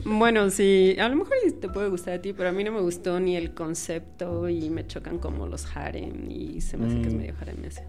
[0.06, 2.80] Bueno, sí, a lo mejor te puede gustar a ti, pero a mí no me
[2.80, 7.08] gustó ni el concepto y me chocan como los harem y se me hace que
[7.10, 7.18] es Mm.
[7.18, 7.84] medio harem ese.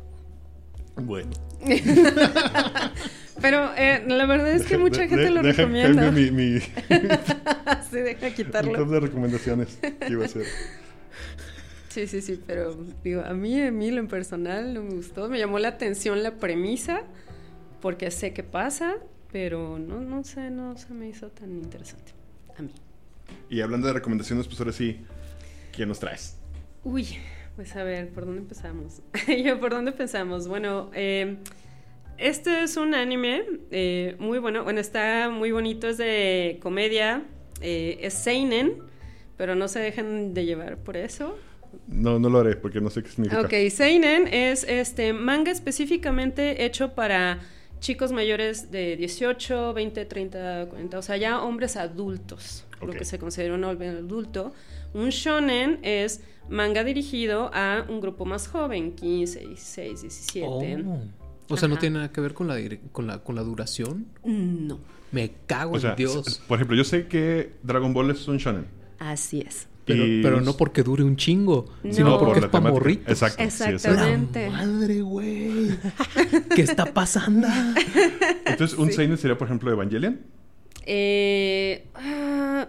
[0.96, 1.30] bueno.
[3.40, 6.10] Pero eh, la verdad es que mucha De- gente de- lo deja recomienda.
[6.10, 6.58] mi, mi,
[7.90, 8.72] sí, deja quitarlo.
[8.76, 10.44] top de recomendaciones que iba a hacer.
[11.88, 15.28] Sí, sí, sí, pero digo, a mí, a mí lo en personal no me gustó.
[15.28, 17.02] Me llamó la atención la premisa,
[17.80, 18.94] porque sé qué pasa,
[19.32, 22.12] pero no, no sé, no se me hizo tan interesante.
[22.56, 22.72] A mí.
[23.48, 25.00] Y hablando de recomendaciones, pues ahora sí,
[25.72, 26.36] ¿qué nos traes?
[26.82, 27.06] Uy,
[27.56, 29.02] pues a ver, ¿por dónde empezamos?
[29.44, 30.48] Yo, ¿por dónde empezamos?
[30.48, 31.36] Bueno, eh,
[32.18, 34.64] este es un anime eh, muy bueno.
[34.64, 37.24] Bueno, está muy bonito, es de comedia,
[37.60, 38.78] eh, es Seinen,
[39.36, 41.38] pero no se dejen de llevar por eso.
[41.86, 43.42] No, no lo haré porque no sé qué significa.
[43.42, 47.38] Ok, Seinen es este manga específicamente hecho para
[47.80, 52.86] chicos mayores de 18, 20, 30, 40, o sea, ya hombres adultos, Ok.
[52.88, 54.52] lo que se considera un hombre adulto.
[54.94, 60.46] Un shonen es manga dirigido a un grupo más joven, 15, 16, 17.
[60.86, 61.00] Oh.
[61.48, 61.80] O sea, no Ajá.
[61.80, 62.56] tiene nada que ver con la,
[62.92, 64.06] con la, con la duración.
[64.24, 64.78] No,
[65.10, 66.40] Me cago O sea, en Dios.
[66.46, 68.66] por ejemplo, yo sé que Dragon Ball es un shonen.
[68.98, 69.66] así es.
[69.94, 71.92] Pero, Y- pero no porque dure un chingo, No.
[71.92, 73.08] sino No, porque por es para morritos.
[73.08, 73.42] Exacto.
[73.42, 74.50] Exactamente.
[74.50, 75.70] La madre, güey.
[76.54, 77.46] ¿Qué está pasando?
[78.46, 80.20] Entonces, un seinen sería, por ejemplo, Evangelion.
[80.86, 82.66] Eh, ah,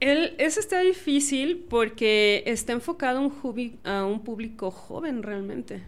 [0.00, 5.82] el- ese está difícil porque está enfocado a un, jubi- a un público joven realmente.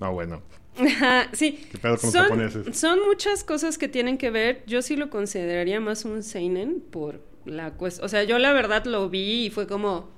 [0.00, 0.42] No, bueno.
[0.78, 1.58] Ajá, sí.
[1.70, 2.78] ¿Qué pedo con los son, japoneses?
[2.78, 4.62] son muchas cosas que tienen que ver.
[4.66, 8.06] Yo sí lo consideraría más un seinen por la cuestión.
[8.06, 10.08] O sea, yo la verdad lo vi y fue como.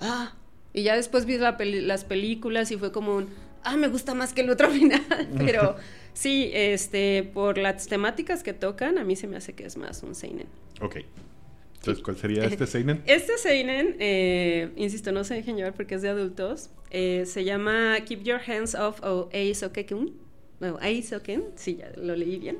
[0.00, 0.34] Ah.
[0.72, 3.28] Y ya después vi la peli- las películas y fue como un.
[3.64, 5.02] Ah, me gusta más que el otro final.
[5.38, 5.76] Pero
[6.12, 10.02] sí, este, por las temáticas que tocan, a mí se me hace que es más
[10.02, 10.46] un seinen.
[10.80, 10.98] Ok.
[11.76, 13.02] Entonces, ¿cuál sería este Seinen?
[13.06, 16.70] Este Seinen, eh, insisto, no se dejen llevar porque es de adultos.
[16.90, 20.12] eh, se llama Keep Your Hands Off o Eisokekun.
[20.60, 22.58] No, Eisoken, sí, ya lo leí bien.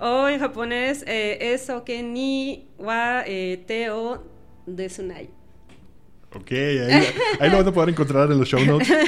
[0.00, 4.22] O en japonés, eh, Esoke ni wa eh, te o
[4.66, 5.30] desunai.
[6.34, 7.06] Ok, ahí,
[7.40, 8.88] ahí lo van a poder encontrar en los show notes.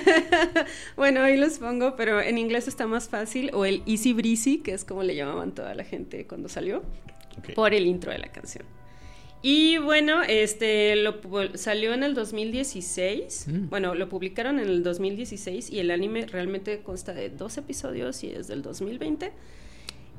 [0.97, 3.51] Bueno, ahí los pongo, pero en inglés está más fácil.
[3.53, 6.83] O el Easy Breezy, que es como le llamaban toda la gente cuando salió.
[7.55, 8.65] Por el intro de la canción.
[9.43, 11.21] Y bueno, este lo
[11.55, 13.47] salió en el 2016.
[13.49, 13.69] Mm.
[13.71, 18.31] Bueno, lo publicaron en el 2016 y el anime realmente consta de dos episodios y
[18.31, 19.33] es del 2020.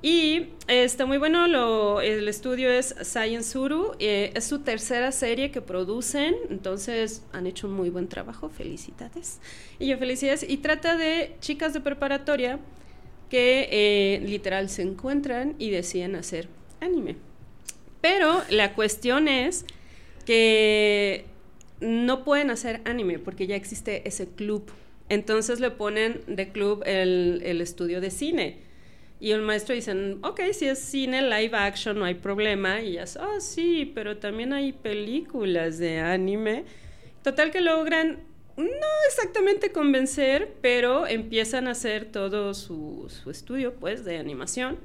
[0.04, 5.52] Y está muy bueno, lo, el estudio es Science Uru, eh, es su tercera serie
[5.52, 9.40] que producen, entonces han hecho un muy buen trabajo, felicidades.
[9.78, 10.44] Y yo felicidades.
[10.48, 12.60] Y trata de chicas de preparatoria
[13.30, 17.18] que eh, literal se encuentran y deciden hacer anime.
[18.02, 19.66] Pero la cuestión es
[20.26, 21.26] que
[21.80, 24.72] no pueden hacer anime porque ya existe ese club.
[25.10, 28.71] Entonces le ponen de club el, el estudio de cine.
[29.22, 32.82] Y el maestro dicen, ok, si es cine live action no hay problema.
[32.82, 36.66] Y ellas, oh sí, pero también hay películas de anime.
[37.22, 38.18] Total que logran
[38.58, 44.80] no exactamente convencer, pero empiezan a hacer todo su, su estudio pues de animación.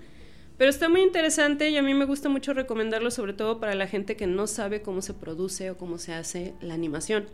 [0.59, 3.87] Pero está muy interesante y a mí me gusta mucho recomendarlo, sobre todo para la
[3.87, 7.25] gente que no sabe cómo se produce o cómo se hace la animación.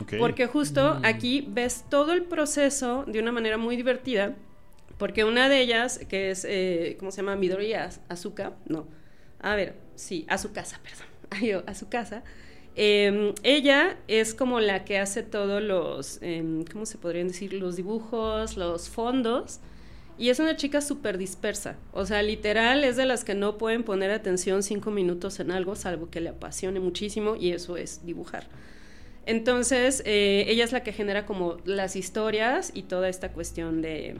[0.00, 0.14] Ok.
[0.18, 4.34] Porque justo aquí ves todo el proceso de una manera muy divertida.
[4.98, 7.36] Porque una de ellas, que es, eh, ¿cómo se llama?
[7.36, 8.54] Midori Az- Azuka.
[8.66, 8.86] No.
[9.40, 11.06] A ver, sí, a su casa, perdón.
[11.66, 12.22] A su casa.
[12.76, 17.52] Eh, ella es como la que hace todos los, em, ¿cómo se podrían decir?
[17.54, 19.60] Los dibujos, los fondos.
[20.18, 21.76] Y es una chica súper dispersa.
[21.92, 25.74] O sea, literal es de las que no pueden poner atención cinco minutos en algo,
[25.76, 28.46] salvo que le apasione muchísimo, y eso es dibujar.
[29.26, 34.16] Entonces, eh, ella es la que genera como las historias y toda esta cuestión de,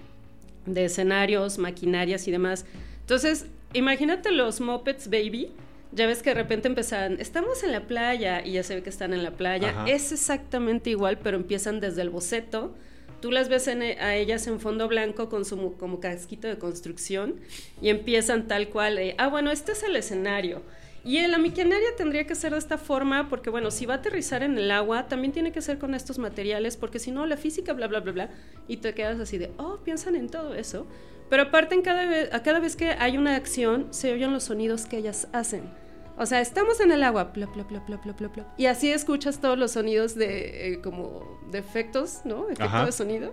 [0.66, 2.64] de escenarios, maquinarias y demás.
[3.00, 5.52] Entonces, imagínate los Muppets Baby.
[5.92, 8.90] Ya ves que de repente empezaban, estamos en la playa y ya se ve que
[8.90, 9.70] están en la playa.
[9.70, 9.84] Ajá.
[9.88, 12.74] Es exactamente igual, pero empiezan desde el boceto.
[13.20, 17.36] Tú las ves en- a ellas en fondo blanco con su como casquito de construcción
[17.80, 20.62] y empiezan tal cual, de, ah, bueno, este es el escenario.
[21.06, 23.96] Y en la maquinaria tendría que ser de esta forma, porque bueno, si va a
[23.98, 27.36] aterrizar en el agua, también tiene que ser con estos materiales, porque si no, la
[27.36, 28.30] física, bla, bla, bla, bla,
[28.66, 30.84] y te quedas así de, oh, piensan en todo eso.
[31.30, 34.42] Pero aparte, en cada vez, a cada vez que hay una acción, se oyen los
[34.42, 35.70] sonidos que ellas hacen.
[36.18, 38.90] O sea, estamos en el agua, plop, plop, plop, plop, plop, plop, plop, y así
[38.90, 42.46] escuchas todos los sonidos de, eh, como, de efectos, ¿no?
[42.46, 42.84] Efecto Ajá.
[42.84, 43.32] de sonido.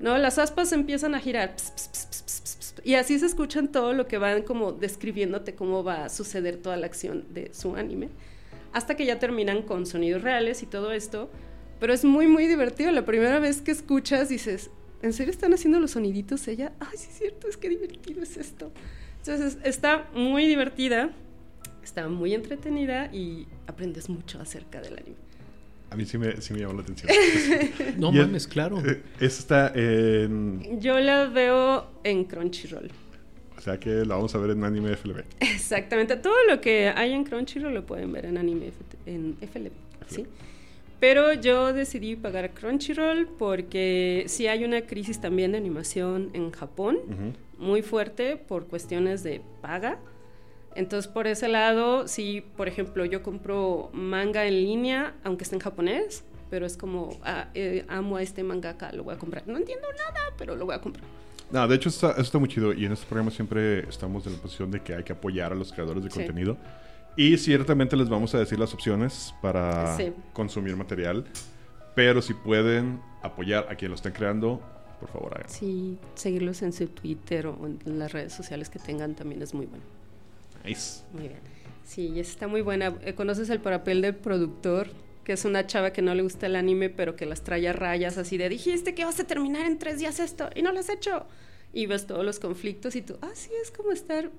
[0.00, 0.18] ¿No?
[0.18, 1.54] Las aspas empiezan a girar
[2.84, 6.76] y así se escuchan todo lo que van como describiéndote cómo va a suceder toda
[6.76, 8.08] la acción de su anime,
[8.72, 11.30] hasta que ya terminan con sonidos reales y todo esto,
[11.78, 14.70] pero es muy muy divertido, la primera vez que escuchas dices,
[15.02, 16.72] ¿en serio están haciendo los soniditos ella?
[16.80, 18.72] Ay, sí es cierto, es que divertido es esto.
[19.18, 21.10] Entonces está muy divertida,
[21.82, 25.16] está muy entretenida y aprendes mucho acerca del anime.
[25.92, 27.10] A mí sí me, sí me llamó la atención.
[27.98, 28.78] No Y es- mames, claro.
[28.84, 30.80] Eh, Esta está en...
[30.80, 32.90] Yo la veo en Crunchyroll.
[33.56, 35.22] O sea que la vamos a ver en Anime FLB.
[35.40, 38.72] Exactamente, todo lo que hay en Crunchyroll lo pueden ver en anime
[39.06, 39.70] en FLB,
[40.08, 40.26] ¿sí?
[40.98, 46.98] Pero yo decidí pagar Crunchyroll porque sí hay una crisis también de animación en Japón,
[47.58, 49.98] muy fuerte por cuestiones de paga.
[50.74, 55.60] Entonces, por ese lado, sí, por ejemplo, yo compro manga en línea, aunque esté en
[55.60, 59.46] japonés, pero es como, ah, eh, amo a este mangaka, lo voy a comprar.
[59.46, 61.04] No entiendo nada, pero lo voy a comprar.
[61.50, 64.38] No, de hecho está, está muy chido y en este programa siempre estamos en la
[64.38, 66.16] posición de que hay que apoyar a los creadores de Sí.
[66.18, 66.56] contenido
[67.14, 70.14] y ciertamente les vamos a decir las opciones para Sí.
[70.32, 71.26] consumir material,
[71.94, 74.62] pero si pueden apoyar a quien lo estén creando,
[74.98, 75.52] por favor háganlo.
[75.52, 79.66] Sí, seguirlos en su Twitter o en las redes sociales que tengan también es muy
[79.66, 79.84] bueno.
[80.64, 81.02] Nice.
[81.12, 81.40] Muy bien.
[81.84, 82.94] Sí, está muy buena.
[83.04, 84.88] Eh, ¿Conoces el papel del productor?
[85.24, 87.72] Que es una chava que no le gusta el anime, pero que las trae a
[87.72, 90.80] rayas así de dijiste que vas a terminar en tres días esto y no lo
[90.80, 91.26] has hecho.
[91.72, 94.30] Y ves todos los conflictos y tú, ah, sí, es como estar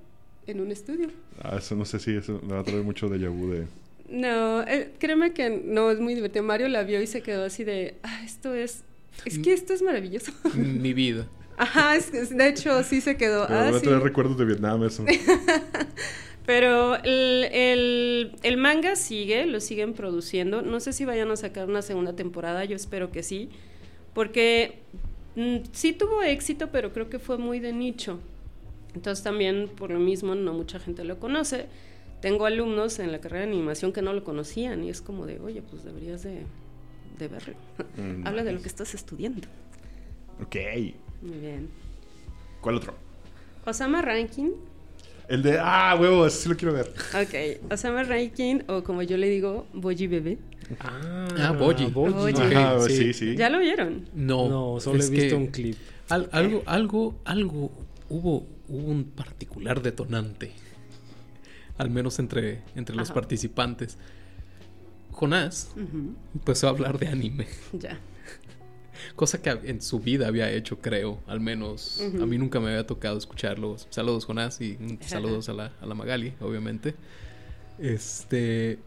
[0.45, 1.09] en un estudio.
[1.41, 3.67] Ah, eso no sé si eso me va a traer mucho de vu de...
[4.09, 6.43] No, eh, créeme que no, es muy divertido.
[6.43, 8.83] Mario la vio y se quedó así de, ah, esto es,
[9.25, 10.31] es que esto es maravilloso.
[10.55, 11.27] Mi vida.
[11.57, 13.47] Ajá, de hecho sí se quedó.
[13.47, 13.85] Pero Ah, voy a sí.
[13.85, 15.05] traer recuerdos de Vietnam eso.
[16.45, 20.61] Pero el, el- el manga sigue, lo siguen produciendo.
[20.61, 23.49] No sé si vayan a sacar una segunda temporada, yo espero que sí.
[24.13, 24.79] Porque
[25.35, 28.19] mm, sí tuvo éxito, pero creo que fue muy de nicho.
[28.93, 31.67] Entonces también por lo mismo no mucha gente lo conoce.
[32.21, 35.39] Tengo alumnos en la carrera de animación que no lo conocían y es como de,
[35.39, 36.41] oye, pues deberías de,
[37.19, 37.55] de verlo.
[37.97, 39.47] Mm, Habla de lo que estás estudiando.
[40.41, 40.55] Ok.
[41.23, 41.69] Muy bien.
[42.61, 42.93] ¿Cuál otro?
[43.65, 44.51] Osama Rankin
[45.29, 45.57] El de.
[45.59, 46.93] Ah, huevo, ese sí lo quiero ver.
[47.13, 50.37] Ok, Osama Rankin, o como yo le digo, Boji Bebé.
[50.79, 51.85] Ah, Boji.
[51.87, 52.35] Boji.
[52.35, 53.35] Ajá, Ok, sí, sí.
[53.35, 54.07] ¿Ya lo vieron?
[54.13, 55.77] No, No, solo he visto un clip.
[56.09, 57.71] al- algo, algo, algo,
[58.09, 60.51] hubo, hubo un particular detonante.
[61.77, 63.15] Al menos entre, entre los Ajá.
[63.15, 63.97] participantes.
[65.11, 67.47] Jonás Ujú, empezó a hablar de anime.
[67.71, 67.97] Ya.
[69.15, 71.19] Cosa que en su vida había hecho, creo.
[71.27, 73.87] Al menos a mí nunca me había tocado escucharlos.
[73.89, 76.95] Saludos, Jonás, y saludos a la, a la Magali, obviamente.
[77.79, 78.79] Este.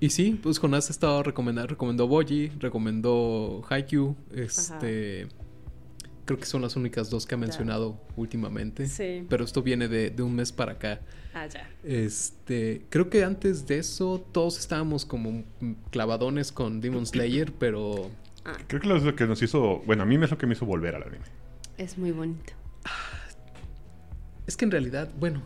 [0.00, 4.16] Y sí, pues Jonás estaba recomendando, recomendó Boji, recomendó Haikyuu.
[4.34, 5.28] Este.
[6.24, 8.86] Creo que son las únicas dos que ha mencionado últimamente.
[8.86, 9.26] Sí.
[9.28, 11.00] Pero esto viene de, de un mes para acá.
[11.34, 11.68] Ah, ya.
[11.82, 15.44] Este, creo que antes de eso todos estábamos como
[15.90, 18.10] clavadones con Demon Slayer, pero
[18.68, 19.78] Creo que lo- es lo que nos hizo.
[19.86, 21.24] Bueno, a mí es lo que me hizo volver al anime.
[21.78, 22.52] es muy bonito.
[24.46, 25.42] Es que en realidad, bueno,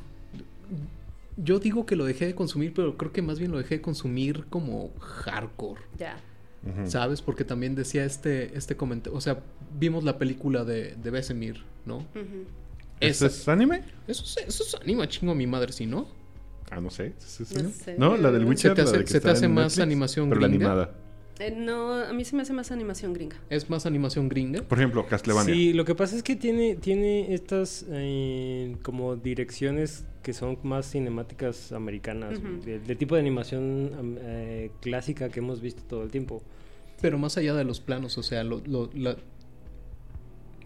[1.37, 3.81] yo digo que lo dejé de consumir, pero creo que más bien lo dejé de
[3.81, 6.17] consumir como hardcore, Ya.
[6.87, 7.23] ¿sabes?
[7.23, 9.39] Porque también decía este, este comentario, o sea,
[9.79, 12.05] vimos la película de, de Besemir, ¿no?
[13.01, 13.85] ¿Ese Esa- es anime?
[14.09, 16.09] Eso, es- eso es anima chingo a mi madre, ¿sí, no?
[16.71, 17.15] Ah, no sé.
[17.19, 17.75] ¿Sí, sí, No sí?
[17.85, 17.95] sé.
[17.97, 18.73] No, la del Witcher.
[18.73, 20.47] ¿Se te la hace- de que se te hace en más Netflix, animación Pero la
[20.49, 20.91] animada.
[21.41, 23.37] Eh, no, a mí se me hace más animación gringa.
[23.49, 24.63] Es más animación gringa.
[24.63, 25.55] Por ejemplo, Castlevania.
[25.55, 30.91] Sí, lo que pasa es que tiene, tiene estas eh, como direcciones que son más
[30.91, 32.61] cinemáticas americanas, Ujú.
[32.65, 36.43] de, de tipo de animación eh, clásica que hemos visto todo el tiempo.
[37.01, 39.17] Pero más allá de los planos, o sea, lo, lo- la-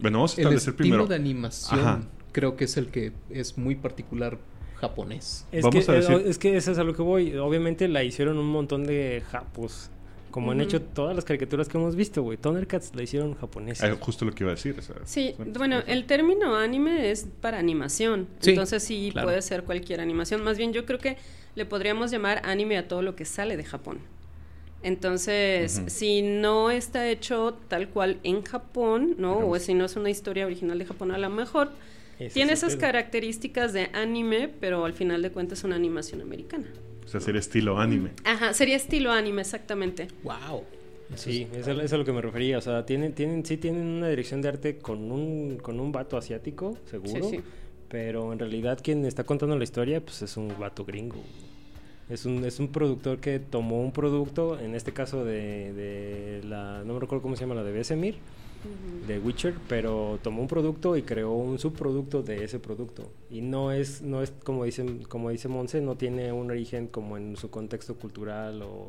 [0.01, 1.05] Bueno, vamos a el establecer primero.
[1.05, 2.01] de animación Ajá.
[2.31, 4.39] creo que es el que es muy particular
[4.77, 5.45] japonés.
[5.51, 7.35] Es, Vamos que, a decir- eh, es que eso es a lo que voy.
[7.37, 9.91] Obviamente la hicieron un montón de japos.
[10.33, 12.39] Como han hecho todas las caricaturas que hemos visto, güey.
[12.39, 13.83] Thundercats la hicieron japoneses.
[13.83, 14.75] Ah, justo lo que iba a decir.
[14.79, 18.27] o sea, Sí, bueno, el término anime es para animación.
[18.39, 19.27] Sí, Entonces sí claro.
[19.27, 20.43] puede ser cualquier animación.
[20.43, 21.17] Más bien yo creo que
[21.53, 23.99] le podríamos llamar anime a todo lo que sale de Japón.
[24.81, 29.37] Entonces, si no está hecho tal cual en Japón, ¿no?
[29.47, 31.69] O si no es una historia original de Japón, a lo mejor
[32.17, 36.65] Ese tiene esas características de anime, pero al final de cuentas es una animación americana.
[37.13, 38.09] Sea, sería estilo anime.
[38.23, 40.07] Ajá, sería estilo anime, exactamente.
[40.23, 40.63] Wow.
[41.15, 42.57] Sí, eso, es- eso es a lo que me refería.
[42.57, 46.17] O sea, tienen, tienen, sí tienen una dirección de arte con un, con un vato
[46.17, 47.29] asiático, seguro.
[47.29, 47.43] Sí, sí.
[47.87, 51.21] Pero en realidad quien está contando la historia, pues es un vato gringo.
[52.09, 56.83] Es un, es un productor que tomó un producto, en este caso de, de la...
[56.83, 58.15] No me recuerdo cómo se llama, la de Besemir,
[59.07, 63.11] de Witcher, pero tomó un producto y creó un subproducto de ese producto.
[63.29, 67.17] Y no es, no es como, dicen, como dice Monse, no tiene un origen como
[67.17, 68.87] en su contexto cultural o...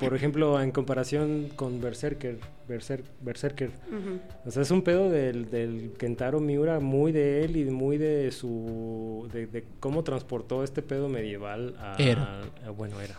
[0.00, 3.70] Por, ejemplo, en comparación con Berserker, Berser- Berserker,
[4.44, 8.30] o sea, es un pedo del, del Kentaro Miura, muy de él y muy de
[8.30, 9.28] su.
[9.32, 11.96] de, de cómo transportó este pedo medieval a.
[11.98, 12.42] Era.
[12.66, 13.16] a- bueno, era.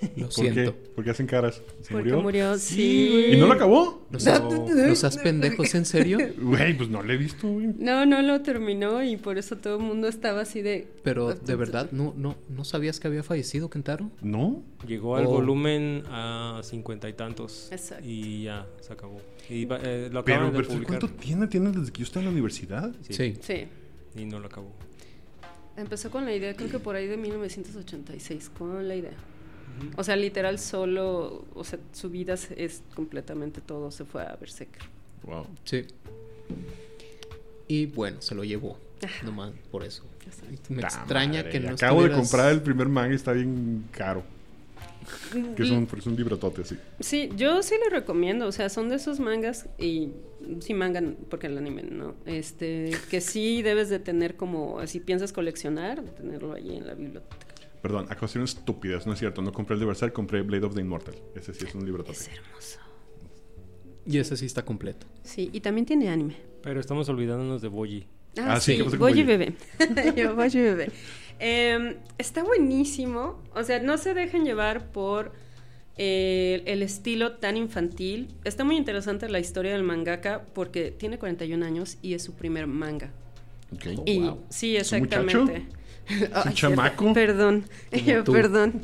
[0.16, 0.54] Lo ¿Por siento.
[0.54, 0.70] qué?
[0.94, 1.62] ¿Por qué hacen caras?
[1.82, 2.22] ¿Se Porque murió?
[2.22, 3.34] murió, sí, güey.
[3.34, 4.06] ¿Y no lo acabó?
[4.10, 6.18] ¿No seas, ¿no seas pendejos en serio?
[6.38, 7.68] Güey, pues no lo he visto, güey.
[7.78, 10.86] No, no lo terminó y por eso todo el mundo estaba así de...
[11.02, 14.10] Pero de verdad, ¿no, no, ¿no sabías que había fallecido Kentaro?
[14.22, 14.62] ¿No?
[14.86, 15.30] Llegó al Oh.
[15.30, 17.68] volumen a cincuenta y tantos.
[17.72, 18.04] Exacto.
[18.06, 19.20] Y ya, se acabó.
[19.48, 20.98] Y va- eh, lo Pero, de pero publicar.
[21.00, 21.46] ¿cuánto tiene?
[21.46, 22.92] ¿Tiene desde que yo estaba en la universidad?
[23.08, 23.34] Sí.
[23.40, 23.64] Sí.
[24.16, 24.70] Y no lo acabó.
[25.76, 29.12] Empezó con la idea, creo que por ahí de 1986, con la idea.
[29.96, 34.82] O sea, literal solo, o sea, su vida es- completamente todo, se fue a Berserker.
[35.24, 35.46] Wow.
[35.64, 35.84] Sí.
[37.68, 38.78] Y bueno, se lo llevó.
[39.24, 40.04] Nomás por eso.
[40.24, 40.72] Exacto.
[40.74, 43.84] Me Ta extraña madre, que no Acabo de comprar el primer manga y está bien
[43.90, 44.22] caro.
[45.56, 45.74] Que es Mm.
[45.76, 46.76] un, es un librotote, sí.
[46.98, 50.10] Sí, yo sí lo recomiendo, o sea, son de esos mangas y
[50.60, 51.00] sí manga
[51.30, 56.54] porque el anime no, este, que sí debes de tener como, si piensas coleccionar, tenerlo
[56.54, 57.45] ahí en la biblioteca.
[57.86, 59.42] Perdón, acusaciones estúpidas, no es cierto.
[59.42, 61.14] No compré el de Berserk, compré Blade of the Immortal.
[61.36, 62.18] Ese sí es un librotote.
[62.18, 62.80] Es hermoso.
[64.04, 65.06] Y ese sí está completo.
[65.22, 66.34] Sí, y también tiene anime.
[66.64, 68.08] Pero estamos olvidándonos de Boji.
[68.38, 69.22] Ah, Ah, sí, sí, ¿qué pasa con Boji?
[69.22, 69.54] Bebé.
[70.16, 70.90] Yo, Boji Bebé.
[71.38, 73.40] Em, está buenísimo.
[73.54, 75.30] O sea, no se dejen llevar por
[75.96, 78.34] eh, el estilo tan infantil.
[78.42, 82.66] Está muy interesante la historia del mangaka porque tiene 41 años y es su primer
[82.66, 83.12] manga.
[83.72, 83.86] Ok.
[83.98, 84.40] Oh, y wow.
[84.48, 85.46] sí, ¿Es un muchacho?
[86.32, 87.12] Ay, chamaco?
[87.12, 87.64] Perdón,
[88.24, 88.82] perdón.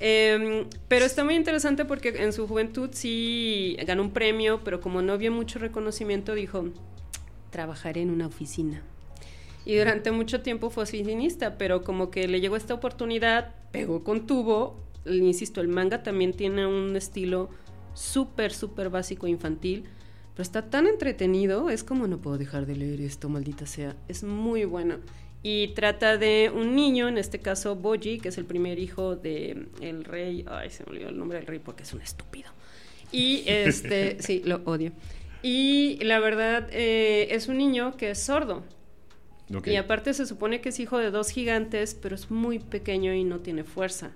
[0.00, 5.02] Em, pero está muy interesante porque en su juventud sí ganó un premio, pero como
[5.02, 6.70] no vio mucho reconocimiento, dijo,
[7.50, 8.82] trabajaré en una oficina.
[9.66, 14.26] Y durante mucho tiempo fue oficinista, pero como que le llegó esta oportunidad, pegó con
[14.26, 14.80] tubo.
[15.04, 17.50] Le Insisto, el manga también tiene un estilo
[17.94, 19.84] súper, súper básico infantil,
[20.34, 23.96] pero está tan entretenido, es como no puedo dejar de leer esto, maldita sea.
[24.08, 24.96] Es muy bueno.
[25.42, 29.66] Y trata de un niño, en este caso Boji, que es el primer hijo de
[29.80, 32.50] el rey, ay, se me olvidó el nombre del rey porque es un estúpido.
[33.10, 34.92] Y este, sí, lo odio.
[35.42, 38.62] Y la verdad, eh, es un niño que es sordo.
[39.64, 43.24] Y aparte se supone que es hijo de dos gigantes, pero es muy pequeño y
[43.24, 44.12] no tiene fuerza.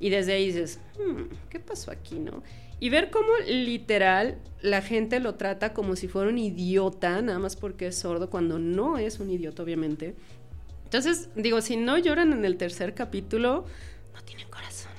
[0.00, 2.42] Y desde ahí dices, "Hmm, ¿qué pasó aquí, no?
[2.80, 7.54] Y ver cómo literal la gente lo trata como si fuera un idiota, nada más
[7.54, 10.14] porque es sordo, cuando no es un idiota, obviamente.
[10.94, 13.64] Entonces, digo, si no lloran en el tercer capítulo,
[14.14, 14.92] no tienen corazón.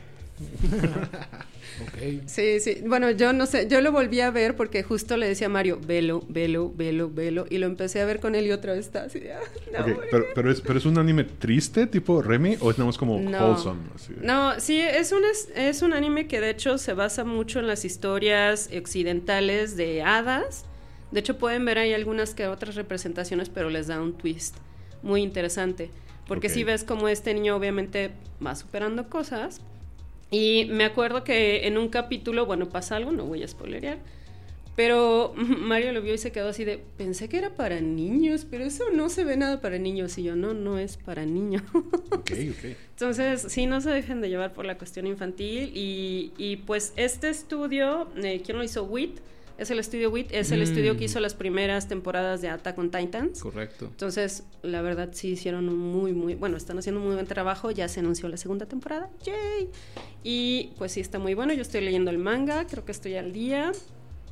[2.25, 2.77] Sí, sí.
[2.83, 5.79] Bueno, yo no sé, yo lo volví a ver porque justo le decía a Mario,
[5.85, 7.45] velo, velo, velo, velo.
[7.47, 9.39] Y lo empecé a ver con él y otra vez está así de, "Ah,
[9.71, 12.77] no, Ok, ¿por pero, pero es, ¿Pero es un anime triste, tipo Remy, o es
[12.79, 13.49] nada más como No.
[13.51, 13.81] wholesome?
[13.93, 17.59] así No, sí, es un, es, es un anime que de hecho se basa mucho
[17.59, 20.65] en las historias occidentales de hadas.
[21.11, 24.55] De hecho, pueden ver ahí algunas que otras representaciones, pero les da un twist
[25.03, 25.89] muy interesante.
[26.27, 26.53] Porque Ok.
[26.53, 28.11] si ves como este niño obviamente
[28.45, 29.61] va superando cosas.
[30.31, 33.99] Y me acuerdo que en un capítulo, bueno, pasa algo, no voy a spoilerear.
[34.75, 38.63] Pero Mario lo vio y se quedó así de, pensé que era para niños, pero
[38.63, 40.17] eso no se ve nada para niños.
[40.17, 41.61] Y yo, no, no es para niños.
[42.13, 42.65] Ok, ok.
[42.91, 45.71] Entonces, sí, no se dejen de llevar por la cuestión infantil.
[45.75, 48.85] Y, y, pues este estudio, eh, ¿quién lo hizo?
[48.85, 49.19] WIT.
[49.57, 50.63] Es el estudio WIT, es el Mm.
[50.63, 53.39] estudio que hizo las primeras temporadas de Attack on Titans.
[53.41, 53.85] Correcto.
[53.85, 57.69] Entonces, la verdad sí hicieron un muy, muy, bueno, están haciendo un muy buen trabajo,
[57.71, 59.69] ya se anunció la segunda temporada, ¡yay!
[60.23, 63.31] Y pues sí está muy bueno, yo estoy leyendo el manga, creo que estoy al
[63.31, 63.71] día,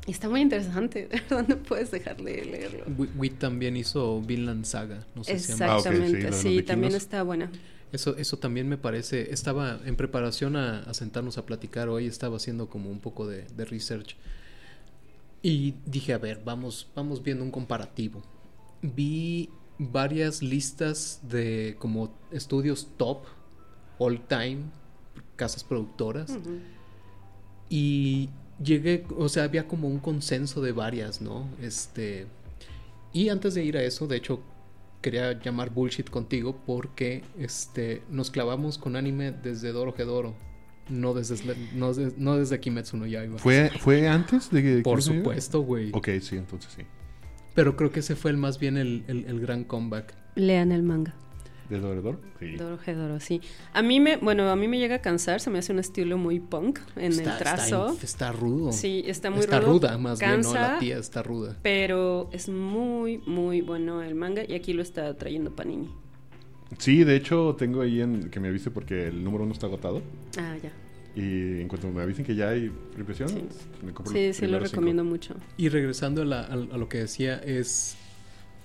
[0.07, 2.86] y está muy interesante, de verdad no puedes dejar de leerlo.
[2.97, 5.05] Wi- Wit también hizo Vinland Saga.
[5.13, 7.51] No sé si han- Ah, ok, sí, Exactamente, sí, también está buena.
[7.91, 9.32] Eso, eso también me parece.
[9.34, 13.43] Estaba en preparación a, a sentarnos a platicar hoy, estaba haciendo como un poco de,
[13.55, 14.15] de research.
[15.42, 18.22] Y dije, a ver, vamos, vamos viendo un comparativo.
[18.82, 23.24] Vi varias listas de como estudios top,
[23.98, 24.60] all time,
[25.36, 26.38] casas productoras.
[27.70, 28.30] Y
[28.64, 31.50] llegué, o sea, había como un consenso de varias, ¿no?
[31.62, 32.28] Este.
[33.14, 34.42] Y antes de ir a eso, de hecho,
[35.02, 40.36] quería llamar bullshit contigo porque este nos clavamos con anime desde Doro Doro,
[40.92, 43.38] no desde no, de- no desde Kimetsu no Yaiba.
[43.38, 44.82] ¿Fue, ¿Fue antes de que...
[44.84, 45.89] Por supuesto, güey.
[45.94, 46.84] Ok, sí, entonces sí.
[47.56, 50.14] Pero creo que ese fue el más bien el, el- el gran comeback.
[50.36, 51.16] Lean el manga.
[51.70, 52.20] ¿De Doredor?
[52.38, 52.58] Sí.
[52.58, 53.39] Doro sí.
[53.72, 56.18] A mí me, bueno, a mí me llega a cansar, se me hace un estilo
[56.18, 57.92] muy punk en Está- el trazo.
[57.92, 58.74] Está, está rudo.
[58.74, 60.54] Sí, está muy está rudo, ruda, más bien, ¿no?
[60.54, 61.56] La tía está ruda.
[61.62, 65.89] Pero es muy, muy bueno el manga y aquí lo está trayendo Panini.
[66.78, 70.01] Sí, de hecho, tengo ahí en que me avise porque el número uno está agotado.
[70.38, 70.72] Ah, ya.
[71.15, 73.43] Y en cuanto me avisen que ya hay reimpresión, Sí.
[73.86, 74.69] me compro Sí, sí, lo cinco.
[74.72, 75.36] recomiendo mucho.
[75.57, 77.97] Y regresando a, la- a- a lo que decía, es.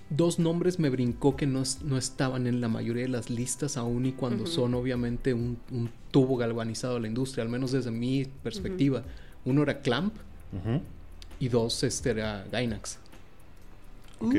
[0.08, 3.76] Dos nombres me brincó que no, es- no estaban en la mayoría de las listas,
[3.76, 7.90] aún y cuando son obviamente un, un tubo galvanizado de la industria, al menos desde
[7.90, 9.02] mi perspectiva.
[9.44, 10.14] Uno era Clamp
[11.40, 12.98] y dos este era Gainax.
[14.20, 14.34] Ok.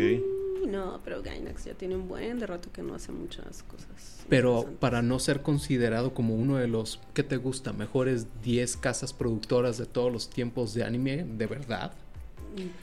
[0.68, 4.26] No, pero Gainax ya tiene un buen de rato que no hace muchas cosas.
[4.30, 7.72] Pero para no ser considerado como uno de los, ¿qué te gusta?
[7.74, 11.94] Mejores 10 casas productoras de todos los tiempos de anime, de verdad.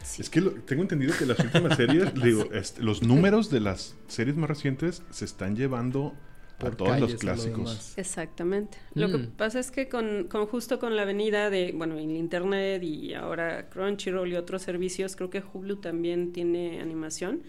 [0.03, 0.23] Sí.
[0.23, 3.97] Es que lo- tengo entendido que las últimas series, digo, este, los números de las
[4.09, 6.15] series más recientes se están llevando
[6.57, 7.99] a Por todos calles, los a lo clásicos.
[7.99, 8.79] Exactamente.
[8.95, 9.27] Lo que Mm.
[9.33, 13.69] pasa es que con, con justo con la venida de, bueno, el internet y ahora
[13.69, 17.43] Crunchyroll y otros servicios, creo que Hulu también tiene animación.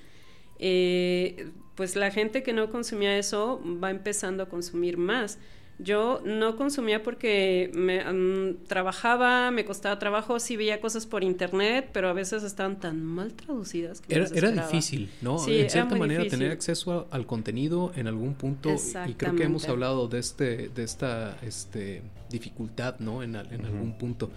[0.59, 5.37] Eh, pues la gente que no consumía eso va empezando a consumir más.
[5.77, 11.89] Yo no consumía porque me mm, trabajaba, me costaba trabajo, sí veía cosas por internet,
[11.91, 15.37] pero a veces estaban tan mal traducidas que me Era, era difícil, ¿no?
[15.37, 16.39] Sí, en era cierta muy manera difícil.
[16.39, 18.69] tener acceso a- al contenido en algún punto
[19.05, 23.21] y creo que hemos hablado de este de esta este dificultad, ¿no?
[23.21, 24.31] En, en algún punto.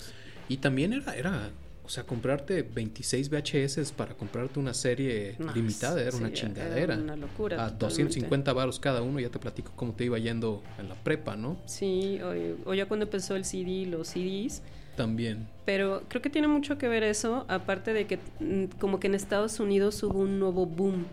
[0.48, 1.50] Y también era era
[1.88, 6.36] O sea, comprarte 26 VHS para comprarte una serie No, limitada era sí, una era
[6.36, 6.98] chingadera.
[6.98, 7.86] una locura, A totalmente.
[7.86, 11.56] 250 varos cada uno, ya te platico cómo te iba yendo en la prepa, ¿no?
[11.64, 14.60] Sí, o, o ya cuando empezó el CD, los CDs.
[14.98, 15.48] También.
[15.64, 19.14] Pero creo que tiene mucho que ver eso, aparte de que mm, como que en
[19.14, 21.06] Estados Unidos hubo un nuevo boom.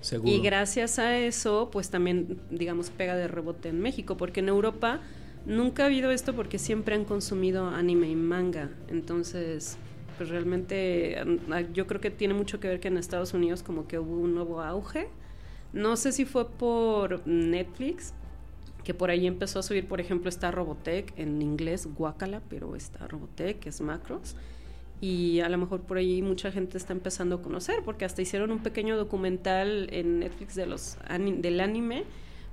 [0.00, 0.32] Seguro.
[0.32, 5.00] Y gracias a eso, pues también, digamos, pega de rebote en México, porque en Europa
[5.44, 8.70] nunca ha habido esto porque siempre han consumido anime y manga.
[8.88, 9.76] Entonces,
[10.22, 11.16] pues realmente
[11.50, 14.20] ah, yo creo que tiene mucho que ver que en Estados Unidos como que hubo
[14.20, 15.08] un nuevo auge.
[15.72, 18.14] No sé si fue por Netflix,
[18.84, 23.08] que por ahí empezó a subir, por ejemplo, está Robotech, en inglés Guacala, pero está
[23.08, 24.36] Robotech, que es Macros.
[25.00, 28.52] Y a lo mejor por ahí mucha gente está empezando a conocer, porque hasta hicieron
[28.52, 30.98] un pequeño documental en Netflix de los
[31.38, 32.04] del anime,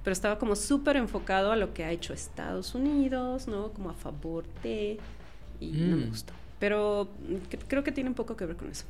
[0.04, 3.74] pero estaba como súper enfocado a lo que ha hecho Estados Unidos, ¿no?
[3.74, 4.98] Como a favor de...
[5.60, 6.10] Y no me Mm.
[6.10, 6.34] gustó.
[6.60, 8.86] Pero mm, creo que tiene un poco que ver con eso.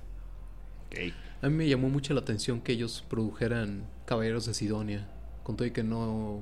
[1.42, 5.08] A mí me llamó mucho la atención que ellos produjeran Caballeros de Sidonia,
[5.44, 6.42] con todo y que no,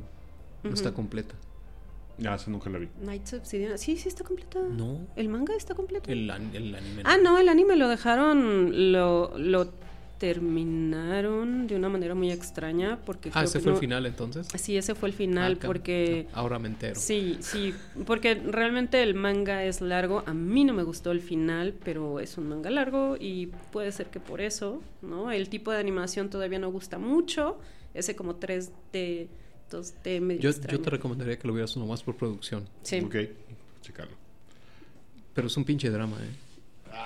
[0.64, 1.36] no está completa.
[2.18, 2.88] Ya, esa nunca la vi.
[3.00, 3.78] Knights of Obsidian.
[3.78, 4.68] Sí, sí está completo.
[4.70, 5.06] No.
[5.16, 6.12] ¿El manga está completo?
[6.12, 7.04] El, el anime.
[7.06, 9.72] Ah, no, el anime lo dejaron, lo, lo
[10.18, 14.48] terminaron de una manera muy extraña porque Ah, creo ese que fue el final entonces.
[14.56, 17.00] Sí, ese fue el final Ah, porque Ahora me entero.
[17.00, 17.74] sí, sí,
[18.06, 20.24] porque realmente el manga es largo.
[20.26, 24.08] A mí no me gustó el final, pero es un manga largo y puede ser
[24.08, 25.32] que por eso, ¿no?
[25.32, 27.58] El tipo de animación todavía no gusta mucho,
[27.94, 29.28] ese como 3D,
[29.72, 30.78] 2D medio Yo, extraño.
[30.78, 32.68] yo te recomendaría que lo vieras nomás por producción.
[32.84, 33.00] Sí.
[33.00, 33.16] Ok,
[33.82, 34.16] checarlo.
[35.34, 36.47] Pero es un pinche drama, ¿eh?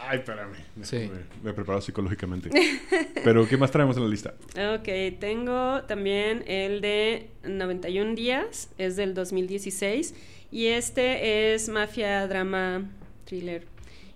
[0.08, 0.56] Ay, espérame.
[0.82, 0.98] Sí.
[0.98, 2.50] Me, me preparo psicológicamente.
[3.24, 4.34] Pero, ¿qué más traemos en la lista?
[4.76, 10.14] Ok, tengo también el de 91 días, es del 2016
[10.52, 12.90] y este es mafia, drama,
[13.26, 13.66] thriller.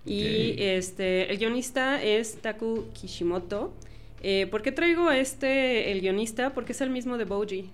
[0.04, 3.74] Y este, el guionista es Taku Kishimoto.
[4.22, 6.54] Eh, ¿Por qué traigo este, el guionista?
[6.54, 7.70] Porque es el mismo de Boji.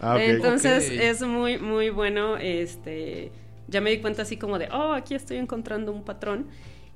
[0.00, 0.20] Ah, ok.
[0.20, 2.36] Entonces es muy, muy bueno.
[2.38, 3.30] Este,
[3.68, 6.46] ya me di cuenta así como de, oh, aquí estoy encontrando un patrón.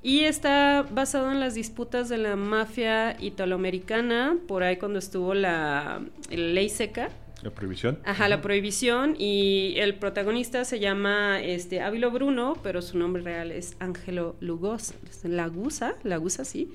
[0.03, 6.01] Y está basado en las disputas de la mafia italoamericana, por ahí cuando estuvo la,
[6.29, 7.09] la ley seca.
[7.43, 7.99] La prohibición.
[8.03, 9.15] Ajá, la prohibición.
[9.17, 14.93] Y el protagonista se llama este, Ávilo Bruno, pero su nombre real es Ángelo Lugos,
[15.23, 16.71] Lagusa, Lagusa, sí.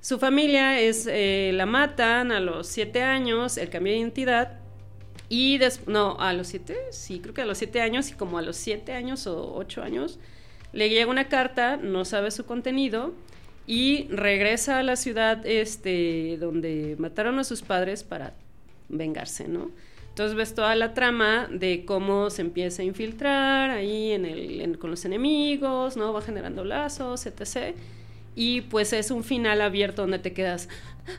[0.00, 4.58] Su familia es, eh, la matan a los siete años, él cambia de identidad.
[5.28, 8.38] Y después, no, a los siete, sí, creo que a los siete años, y como
[8.38, 10.18] a los siete años o ocho años,
[10.72, 13.12] le llega una carta, no sabe su contenido,
[13.66, 18.32] y regresa a la ciudad este, donde mataron a sus padres para
[18.88, 19.70] vengarse, ¿no?
[20.08, 24.74] Entonces ves toda la trama de cómo se empieza a infiltrar ahí en el, en-
[24.74, 26.12] con los enemigos, ¿no?
[26.12, 27.74] Va generando lazos, etc.
[28.36, 30.68] Y pues es un final abierto donde te quedas,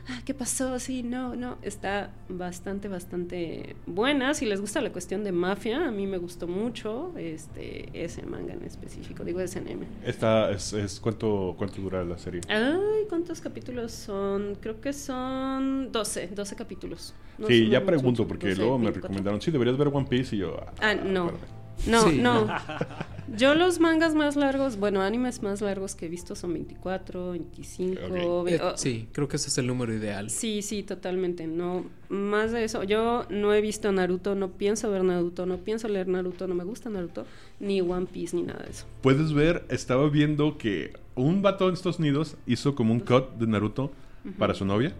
[0.08, 0.78] "Ah, ¿qué pasó?
[0.78, 1.58] Sí, no, no.
[1.62, 4.32] Está bastante, bastante buena.
[4.32, 8.54] Si les gusta la cuestión de mafia, a mí me gustó mucho este, ese manga
[8.54, 9.86] en específico, digo ese anime.
[10.04, 12.40] Esta es, es ¿cuánto, ¿Cuánto dura la serie?
[12.48, 14.56] Ay, ¿cuántos capítulos son?
[14.60, 17.14] Creo que son 12, 12 capítulos.
[17.38, 19.08] No sí, ya pregunto porque 12, luego me 24.
[19.08, 20.56] recomendaron, sí, deberías ver One Piece y yo...
[20.80, 21.26] Ah, no.
[21.26, 21.62] espérame.
[21.86, 22.44] No, Sí, no.
[22.46, 22.54] no.
[23.36, 28.00] Yo los mangas más largos, bueno, animes más largos que he visto son 24, 25.
[28.06, 28.44] Ok.
[28.44, 30.28] ve- Eh, oh, sí, creo que ese es el número ideal.
[30.30, 31.46] Sí, sí, totalmente.
[31.46, 32.82] No, más de eso.
[32.84, 36.64] Yo no he visto Naruto, no pienso ver Naruto, no pienso leer Naruto, no me
[36.64, 37.24] gusta Naruto,
[37.60, 38.86] ni One Piece, ni nada de eso.
[39.00, 43.46] Puedes ver, estaba viendo que un vato en Estados Unidos hizo como un cut de
[43.46, 43.92] Naruto
[44.38, 44.92] para su novia.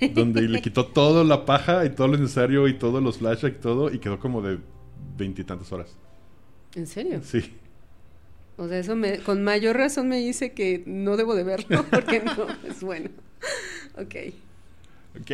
[0.14, 3.60] Donde le quitó toda la paja y todo lo necesario y todos los flashbacks y
[3.60, 4.58] todo y quedó como de
[5.16, 5.96] veintitantas horas.
[6.74, 7.20] ¿En serio?
[7.24, 7.54] Sí.
[8.58, 12.20] O sea, eso me, con mayor razón me dice que no debo de verlo porque
[12.20, 13.08] no es bueno.
[13.96, 14.14] Ok.
[15.20, 15.30] Ok.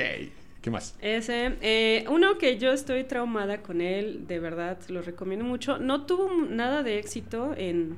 [0.63, 0.95] ¿Qué más?
[1.01, 5.79] Ese, eh, uno que yo estoy traumada con él, de verdad, lo recomiendo mucho.
[5.79, 7.97] No tuvo nada de éxito en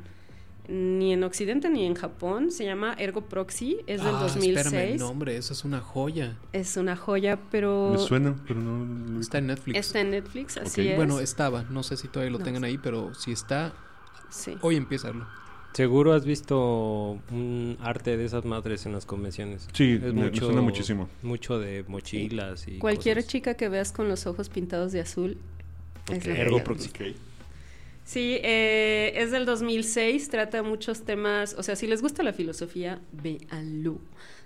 [0.68, 2.50] ni en Occidente ni en Japón.
[2.50, 4.56] Se llama Ergo Proxy, es del Ah, 2006.
[4.66, 6.36] Espérame, el nombre, eso es una joya.
[6.52, 9.20] Es una joya, pero Me suena, pero no...
[9.20, 9.78] Está en Netflix.
[9.78, 10.86] está en Netflix, así Ok.
[10.88, 10.96] es.
[10.96, 13.74] Bueno, estaba, no sé si todavía lo No tengan ahí, pero si está,
[14.30, 14.56] sí.
[14.62, 15.12] hoy empieza
[15.72, 19.68] Seguro has visto un arte de esas madres en las convenciones.
[19.74, 21.06] Sí, me- me suena muchísimo.
[21.22, 23.30] Mucho de mochilas y Cualquier cosas.
[23.30, 25.36] chica que veas con los ojos pintados de azul
[26.10, 26.26] es Ok.
[26.28, 26.88] la Ergo que- Proxy.
[26.88, 27.16] Ok.
[28.04, 33.00] Sí, eh, es del 2006, trata muchos temas, o sea, si les gusta la filosofía,
[33.12, 33.98] véanlo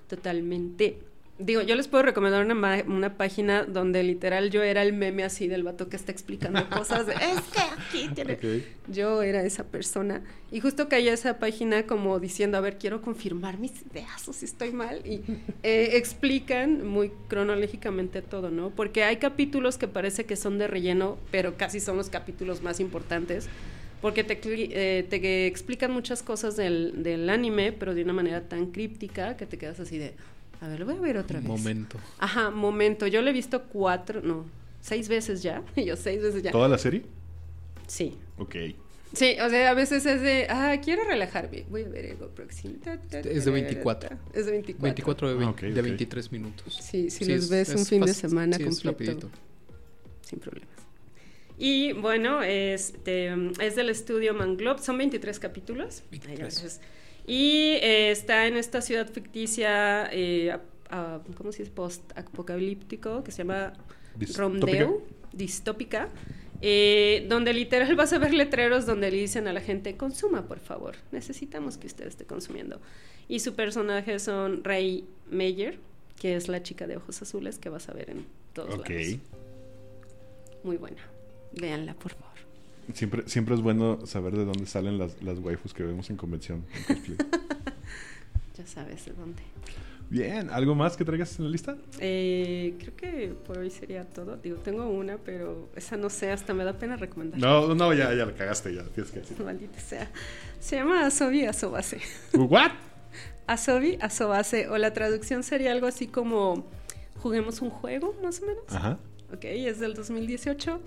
[0.09, 0.99] totalmente.
[1.41, 5.49] Digo, yo les puedo recomendar una, una página donde literal yo era el meme así
[5.49, 7.07] del vato que está explicando cosas.
[7.07, 8.35] de, es que aquí tiene...
[8.35, 8.45] Ok.
[8.89, 10.23] Yo era esa persona.
[10.51, 14.33] Y justo caí a esa página como diciendo, a ver, quiero confirmar mis ideas o
[14.33, 15.01] si estoy mal.
[15.07, 15.23] Y
[15.63, 18.71] eh, explican muy cronológicamente todo, ¿no?
[18.71, 22.81] Porque hay capítulos que parece que son de relleno, pero casi son los capítulos más
[22.81, 23.49] importantes.
[24.03, 28.67] Porque te, eh, te explican muchas cosas del, del anime, pero de una manera tan
[28.67, 30.15] críptica que te quedas así de,
[30.61, 31.49] a ver, lo voy a ver otra vez.
[31.49, 31.99] Momento.
[32.19, 33.07] Ajá, momento.
[33.07, 34.45] Yo lo he visto cuatro, no,
[34.81, 35.63] seis veces ya.
[35.77, 36.51] Y yo seis veces ya.
[36.53, 37.03] ¿Toda la serie?
[37.87, 38.17] Sí.
[38.39, 38.55] Ok.
[39.13, 42.75] Sí, o sea, a veces es de, ah, quiero relajarme, voy a ver algo próximo.
[42.85, 44.09] Es de ta, 24.
[44.11, 44.19] ta.
[44.33, 44.83] Es de 24.
[44.85, 45.85] 24 de, Ah, vein- ok, de ok.
[45.87, 46.79] 23 minutos.
[46.81, 49.31] Sí, si Sí, los es- ves un es fin de semana sí, es completo, rapidito.
[50.23, 50.71] sin problemas.
[51.59, 56.03] Y bueno, este, es del estudio Manglobe, son 23 capítulos.
[56.05, 56.39] Ay, 23.
[56.39, 56.81] gracias.
[57.31, 60.59] Y eh, está en esta ciudad ficticia, eh,
[61.37, 61.73] ¿cómo se dice?
[61.73, 63.73] Post-apocalíptico, que se llama
[64.17, 64.91] Distópica.
[65.33, 66.09] Distópica,
[66.61, 70.59] eh, donde literal vas a ver letreros donde le dicen a la gente, consuma por
[70.59, 72.81] favor, necesitamos que usted esté consumiendo.
[73.29, 75.79] Y su personaje son Ray Meyer,
[76.19, 78.89] que es la chica de ojos azules que vas a ver en todos Ok.
[78.89, 79.19] lados.
[80.65, 81.03] Muy buena,
[81.53, 82.30] véanla por favor.
[82.95, 86.65] Siempre, siempre es bueno saber de dónde salen las, las waifus que vemos en convención.
[86.89, 87.17] en.
[88.59, 89.43] Ya sabes de dónde.
[90.11, 91.77] Bien, ¿algo más que traigas en la lista?
[92.01, 94.37] Eh, creo que por hoy sería todo.
[94.37, 97.39] Digo, tengo una, pero esa no sé, hasta me da pena recomendar.
[97.39, 98.83] No, no, ya, ya la cagaste, ya.
[98.83, 99.41] Tienes que decir.
[99.45, 100.11] Maldita sea.
[100.59, 102.01] Se llama Asobi Asobase.
[102.35, 102.73] ¿What?
[103.47, 106.67] Asobi Asobase, o la traducción sería algo así como
[107.19, 108.65] juguemos un juego, más o menos.
[108.69, 108.99] Ajá.
[109.33, 110.81] Ok, es del 2018.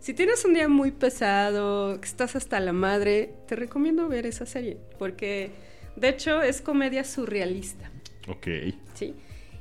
[0.00, 4.46] Si tienes un día muy pesado, que estás hasta la madre, te recomiendo ver esa
[4.46, 5.50] serie, porque
[5.96, 7.90] de hecho es comedia surrealista,
[8.28, 8.46] Ok.
[8.94, 9.14] ¿sí?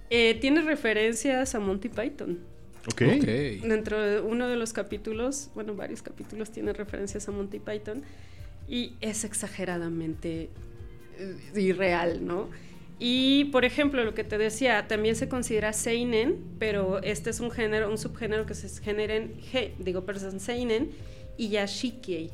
[0.10, 2.40] Eh, tiene referencias a Monty Python.
[2.88, 3.02] Ok.
[3.18, 3.26] Ok.
[3.68, 8.04] Dentro de uno de los capítulos, bueno, varios capítulos tienen referencias a Monty Python
[8.68, 10.50] y es exageradamente
[11.18, 12.50] eh, irreal, ¿no?
[12.98, 17.52] Y, por ejemplo, lo que te decía, también se considera seinen, pero este es un
[17.52, 20.92] género, un subgénero que se genera en, ge- digo, perdón, seinen
[21.38, 22.32] y yashikei,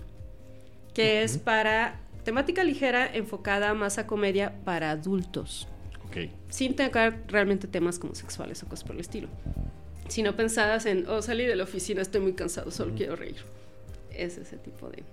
[0.93, 5.68] que es para temática ligera enfocada más a comedia para adultos
[6.05, 6.30] Ok.
[6.49, 9.28] sin tocar realmente temas como sexuales o cosas por el estilo.
[10.09, 13.38] Sino pensadas en, oh, salí de la oficina, estoy muy cansado, solo quiero reír.
[14.14, 15.03] Es ese tipo de,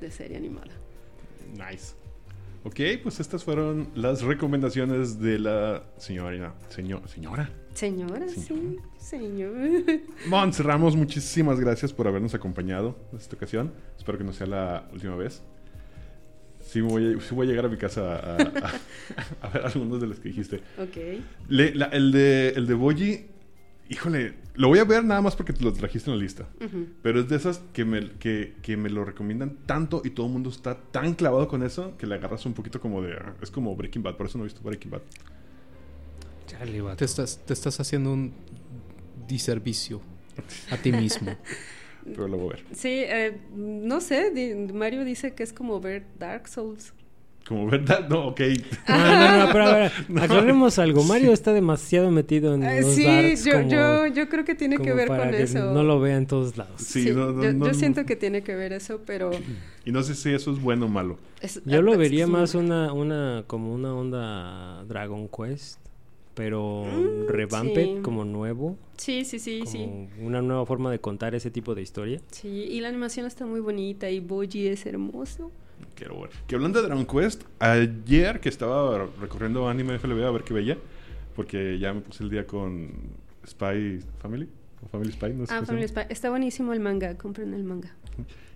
[0.00, 0.72] de serie animada.
[1.54, 1.94] Nice.
[2.68, 6.54] Ok, pues estas fueron las recomendaciones de la señora.
[6.68, 7.50] Señor, señora.
[7.72, 8.28] Señora, Señora.
[8.28, 9.56] sí, señor.
[10.28, 13.72] Mons Ramos, muchísimas gracias por habernos acompañado en esta ocasión.
[13.96, 15.42] Espero que no sea la última vez.
[16.60, 19.98] Sí, voy a, sí voy a llegar a mi casa a, a- a ver algunos
[20.02, 20.56] de los que dijiste.
[20.78, 21.22] ok.
[21.48, 23.26] Le- la- el de el de Boji,
[23.88, 26.48] híjole, lo voy a ver nada más porque te lo trajiste en la lista.
[27.02, 30.32] Pero es de esas que me, que, que me lo recomiendan tanto y todo el
[30.32, 33.16] mundo está tan clavado con eso que le agarras un poquito como de...
[33.40, 35.02] Es como Breaking Bad, por eso no he visto Breaking Bad.
[36.96, 38.32] Te estás, te estás haciendo un
[39.26, 40.00] diservicio
[40.70, 41.36] a ti mismo.
[42.04, 42.64] Pero lo voy a ver.
[42.72, 46.94] Sí, eh, no sé, Mario dice que es como ver Dark Souls.
[47.48, 48.40] Como verdad, no, ok.
[48.88, 51.02] No, no, no, pero a ver, aclaremos algo.
[51.02, 54.54] Mario está demasiado metido en Eh, los sí, darks yo, como- yo, yo creo que
[54.54, 55.72] tiene que ver para con que eso.
[55.72, 56.80] No lo vea en todos lados.
[56.82, 57.74] Sí, Sí, no, no, yo, no, yo no.
[57.78, 59.30] siento que tiene que ver eso, pero...
[59.86, 61.16] Y no sé si eso es bueno o malo.
[61.40, 65.78] es- Yo lo vería es- más una, una, como una onda Dragon Quest,
[66.34, 67.98] pero Mm, revamped, sí.
[68.02, 69.88] como nuevo, Sí, sí, sí, como sí.
[70.20, 72.20] una nueva forma de contar ese tipo de historia.
[72.30, 75.50] Sí, y la animación está muy bonita y Boji es hermoso.
[75.94, 76.30] Quiero ver.
[76.46, 80.78] Que hablando de Dragon Quest, ayer que estaba recorriendo anime FLB a ver qué veía,
[81.34, 82.90] porque ya me puse el día con
[83.46, 84.48] Spy Family,
[84.84, 85.88] o Family Spy, no sé Ah, Family.
[85.88, 86.02] Spy.
[86.08, 87.94] Está buenísimo el manga, compren el manga.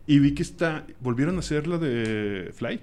[0.06, 2.80] Y vi que está, volvieron a hacer la de Fly.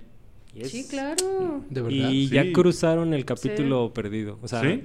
[0.56, 0.72] Yes.
[0.72, 1.64] Sí, claro.
[1.70, 2.10] De verdad.
[2.10, 2.34] Y Sí.
[2.36, 4.40] ya cruzaron el capítulo perdido.
[4.42, 4.84] O sea, ¿Sí?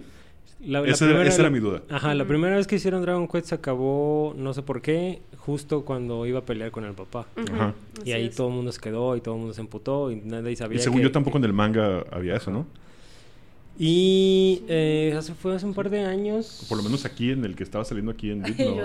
[0.60, 1.82] La, la Esa, era, primera- esa era mi duda.
[1.90, 5.84] Ajá, la primera vez que hicieron Dragon Quest se acabó, no sé por qué, justo
[5.84, 7.26] cuando iba a pelear con el papá.
[7.52, 7.74] Ajá.
[7.98, 8.36] Y así ahí es.
[8.36, 10.78] todo el mundo se quedó y todo el mundo se emputó y nadie sabía.
[10.78, 12.66] Y según que- yo tampoco en el manga había eso, ¿no?
[13.78, 16.64] Y eh, hace, fue hace un par de años.
[16.68, 18.76] Por lo menos aquí en el que estaba saliendo aquí en Y no,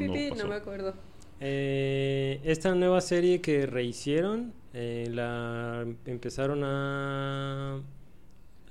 [0.00, 0.42] yo pasó.
[0.44, 0.94] no me acuerdo.
[1.40, 7.80] Eh, esta nueva serie que rehicieron, eh, la empezaron a...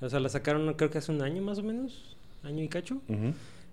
[0.00, 2.13] O sea, la sacaron creo que hace un año más o menos,
[2.44, 3.00] año y cacho.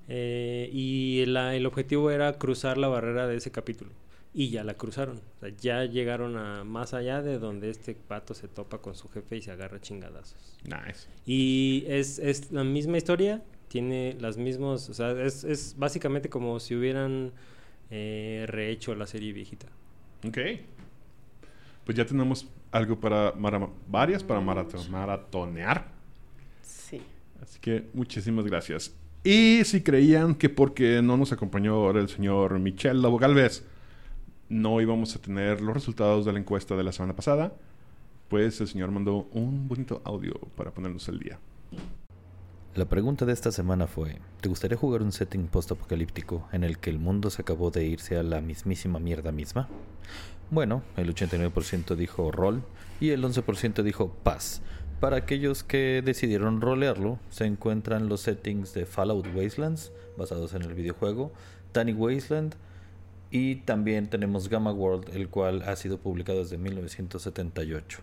[0.07, 3.91] Eh, y la- el objetivo era cruzar la barrera de ese capítulo.
[4.33, 5.17] Y ya la cruzaron.
[5.17, 9.09] O sea, ya llegaron a más allá de donde este pato se topa con su
[9.09, 10.57] jefe y se agarra chingadazos.
[10.63, 11.07] Nice.
[11.25, 16.59] Y es, es la misma historia, tiene las mismas, o sea, es, es básicamente como
[16.59, 17.31] si hubieran
[17.89, 19.67] eh, rehecho la serie viejita.
[20.25, 20.37] Ok.
[21.85, 25.87] Pues ya tenemos algo para mara- varias para marato- maratonear.
[26.61, 27.01] Sí.
[27.41, 28.93] Así que muchísimas gracias.
[29.23, 33.63] Y si creían que porque no nos acompañó el señor Michel Lobo Galvez,
[34.49, 37.53] no íbamos a tener los resultados de la encuesta de la semana pasada,
[38.27, 41.39] pues el señor mandó un bonito audio para ponernos al día.
[42.73, 46.89] La pregunta de esta semana fue, ¿te gustaría jugar un setting post-apocalíptico en el que
[46.89, 49.67] el mundo se acabó de irse a la mismísima mierda misma?
[50.49, 52.63] Bueno, el 89% dijo rol
[53.01, 54.61] y el 11% dijo paz.
[55.01, 60.75] Para aquellos que decidieron rolearlo, se encuentran los settings de Fallout Wastelands, basados en el
[60.75, 61.31] videojuego,
[61.71, 62.53] Tiny Wasteland,
[63.31, 67.97] y también tenemos Gamma World, el cual ha sido publicado desde 1978.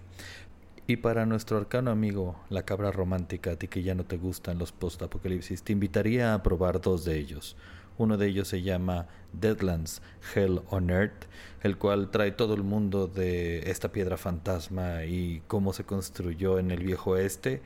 [0.88, 4.58] Y para nuestro arcano amigo, la cabra romántica, a ti que ya no te gustan
[4.58, 7.56] los post-apocalipsis, te invitaría a probar dos de ellos.
[7.98, 10.02] Uno de ellos se llama Deadlands
[10.34, 11.26] Hell on Earth,
[11.62, 16.70] el cual trae todo el mundo de esta piedra fantasma y cómo se construyó en
[16.70, 17.60] el viejo oeste,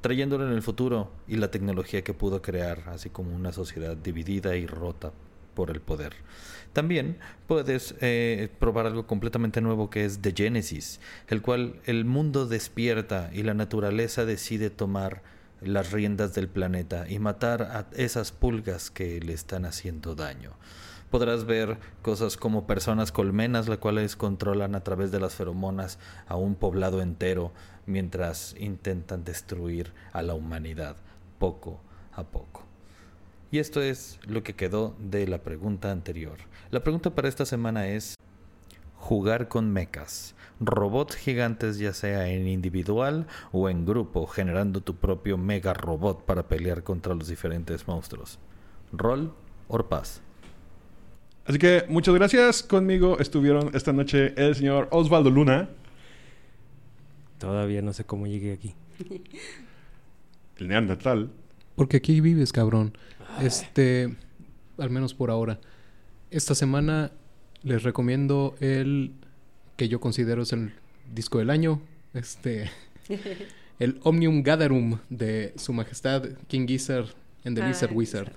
[0.00, 4.56] trayéndolo en el futuro y la tecnología que pudo crear, así como una sociedad dividida
[4.56, 5.12] y rota
[5.54, 6.14] por el poder.
[6.72, 12.46] También puedes eh, probar algo completamente nuevo que es The Genesis, el cual el mundo
[12.46, 15.22] despierta y la naturaleza decide tomar
[15.60, 20.52] las riendas del planeta y matar a esas pulgas que le están haciendo daño.
[21.10, 26.36] Podrás ver cosas como personas colmenas, las cuales controlan a través de las feromonas a
[26.36, 27.52] un poblado entero
[27.86, 30.96] mientras intentan destruir a la humanidad
[31.38, 31.80] poco
[32.12, 32.64] a poco.
[33.50, 36.36] Y esto es lo que quedó de la pregunta anterior.
[36.70, 38.14] La pregunta para esta semana es
[38.98, 45.38] jugar con mechas, robots gigantes ya sea en individual o en grupo, generando tu propio
[45.38, 48.38] mega robot para pelear contra los diferentes monstruos.
[48.92, 49.32] Rol
[49.68, 50.20] o paz.
[51.46, 52.62] Así que muchas gracias.
[52.62, 55.70] Conmigo estuvieron esta noche el señor Osvaldo Luna,
[57.38, 58.74] Todavía no sé cómo llegué aquí.
[60.58, 61.30] el Neandertal,
[61.76, 62.98] Porque aquí vives, cabrón.
[63.40, 64.16] Este,
[64.76, 65.60] al menos por ahora.
[66.30, 67.12] Esta semana
[67.62, 69.12] les recomiendo el
[69.76, 70.72] que yo considero es el
[71.14, 71.80] disco del año.
[72.14, 72.70] Este,
[73.78, 77.06] el Omnium Gatherum de Su Majestad King Gizzard
[77.44, 77.92] and the Ah, Lizard.
[77.92, 78.32] Wizard.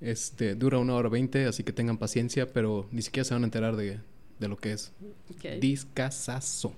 [0.00, 3.46] Este, dura una hora veinte, así que tengan paciencia, pero ni siquiera se van a
[3.46, 3.98] enterar de,
[4.38, 4.92] de lo que es.
[5.30, 5.58] Ok.
[5.60, 6.74] Discasazo.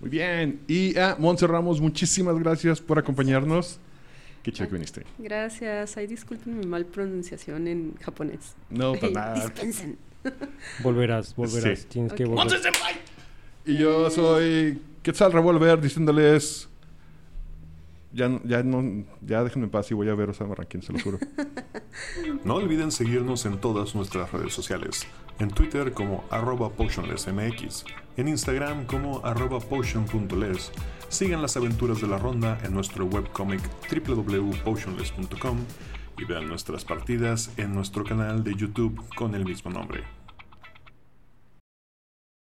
[0.00, 0.60] Muy bien.
[0.68, 3.78] Y a Montse Ramos, muchísimas gracias por acompañarnos.
[4.42, 5.02] Qué chido que viniste.
[5.18, 5.96] Gracias.
[5.96, 8.54] Ay, disculpen mi mal pronunciación en japonés.
[8.70, 9.34] No, para nada.
[9.34, 9.96] Dispensen.
[10.82, 11.80] Volverás, volverás.
[11.80, 11.86] Sí.
[11.88, 12.60] Tienes que volver.
[13.64, 16.68] Y yo soy Quetzal Revolver diciéndoles.
[18.14, 20.92] Ya, no- ya, no, ya déjenme en paz y voy a ver Osama Rankin, se
[20.92, 21.18] lo juro.
[22.44, 25.06] No olviden seguirnos en todas nuestras redes sociales.
[25.38, 27.84] En Twitter como arroba potionlessmx,
[28.16, 30.72] en Instagram como arroba potion.les.
[31.08, 33.60] Sigan las aventuras de la ronda en nuestro webcomic
[34.06, 35.58] www.potionless.com
[36.18, 40.21] y vean nuestras partidas en nuestro canal de YouTube con el mismo nombre.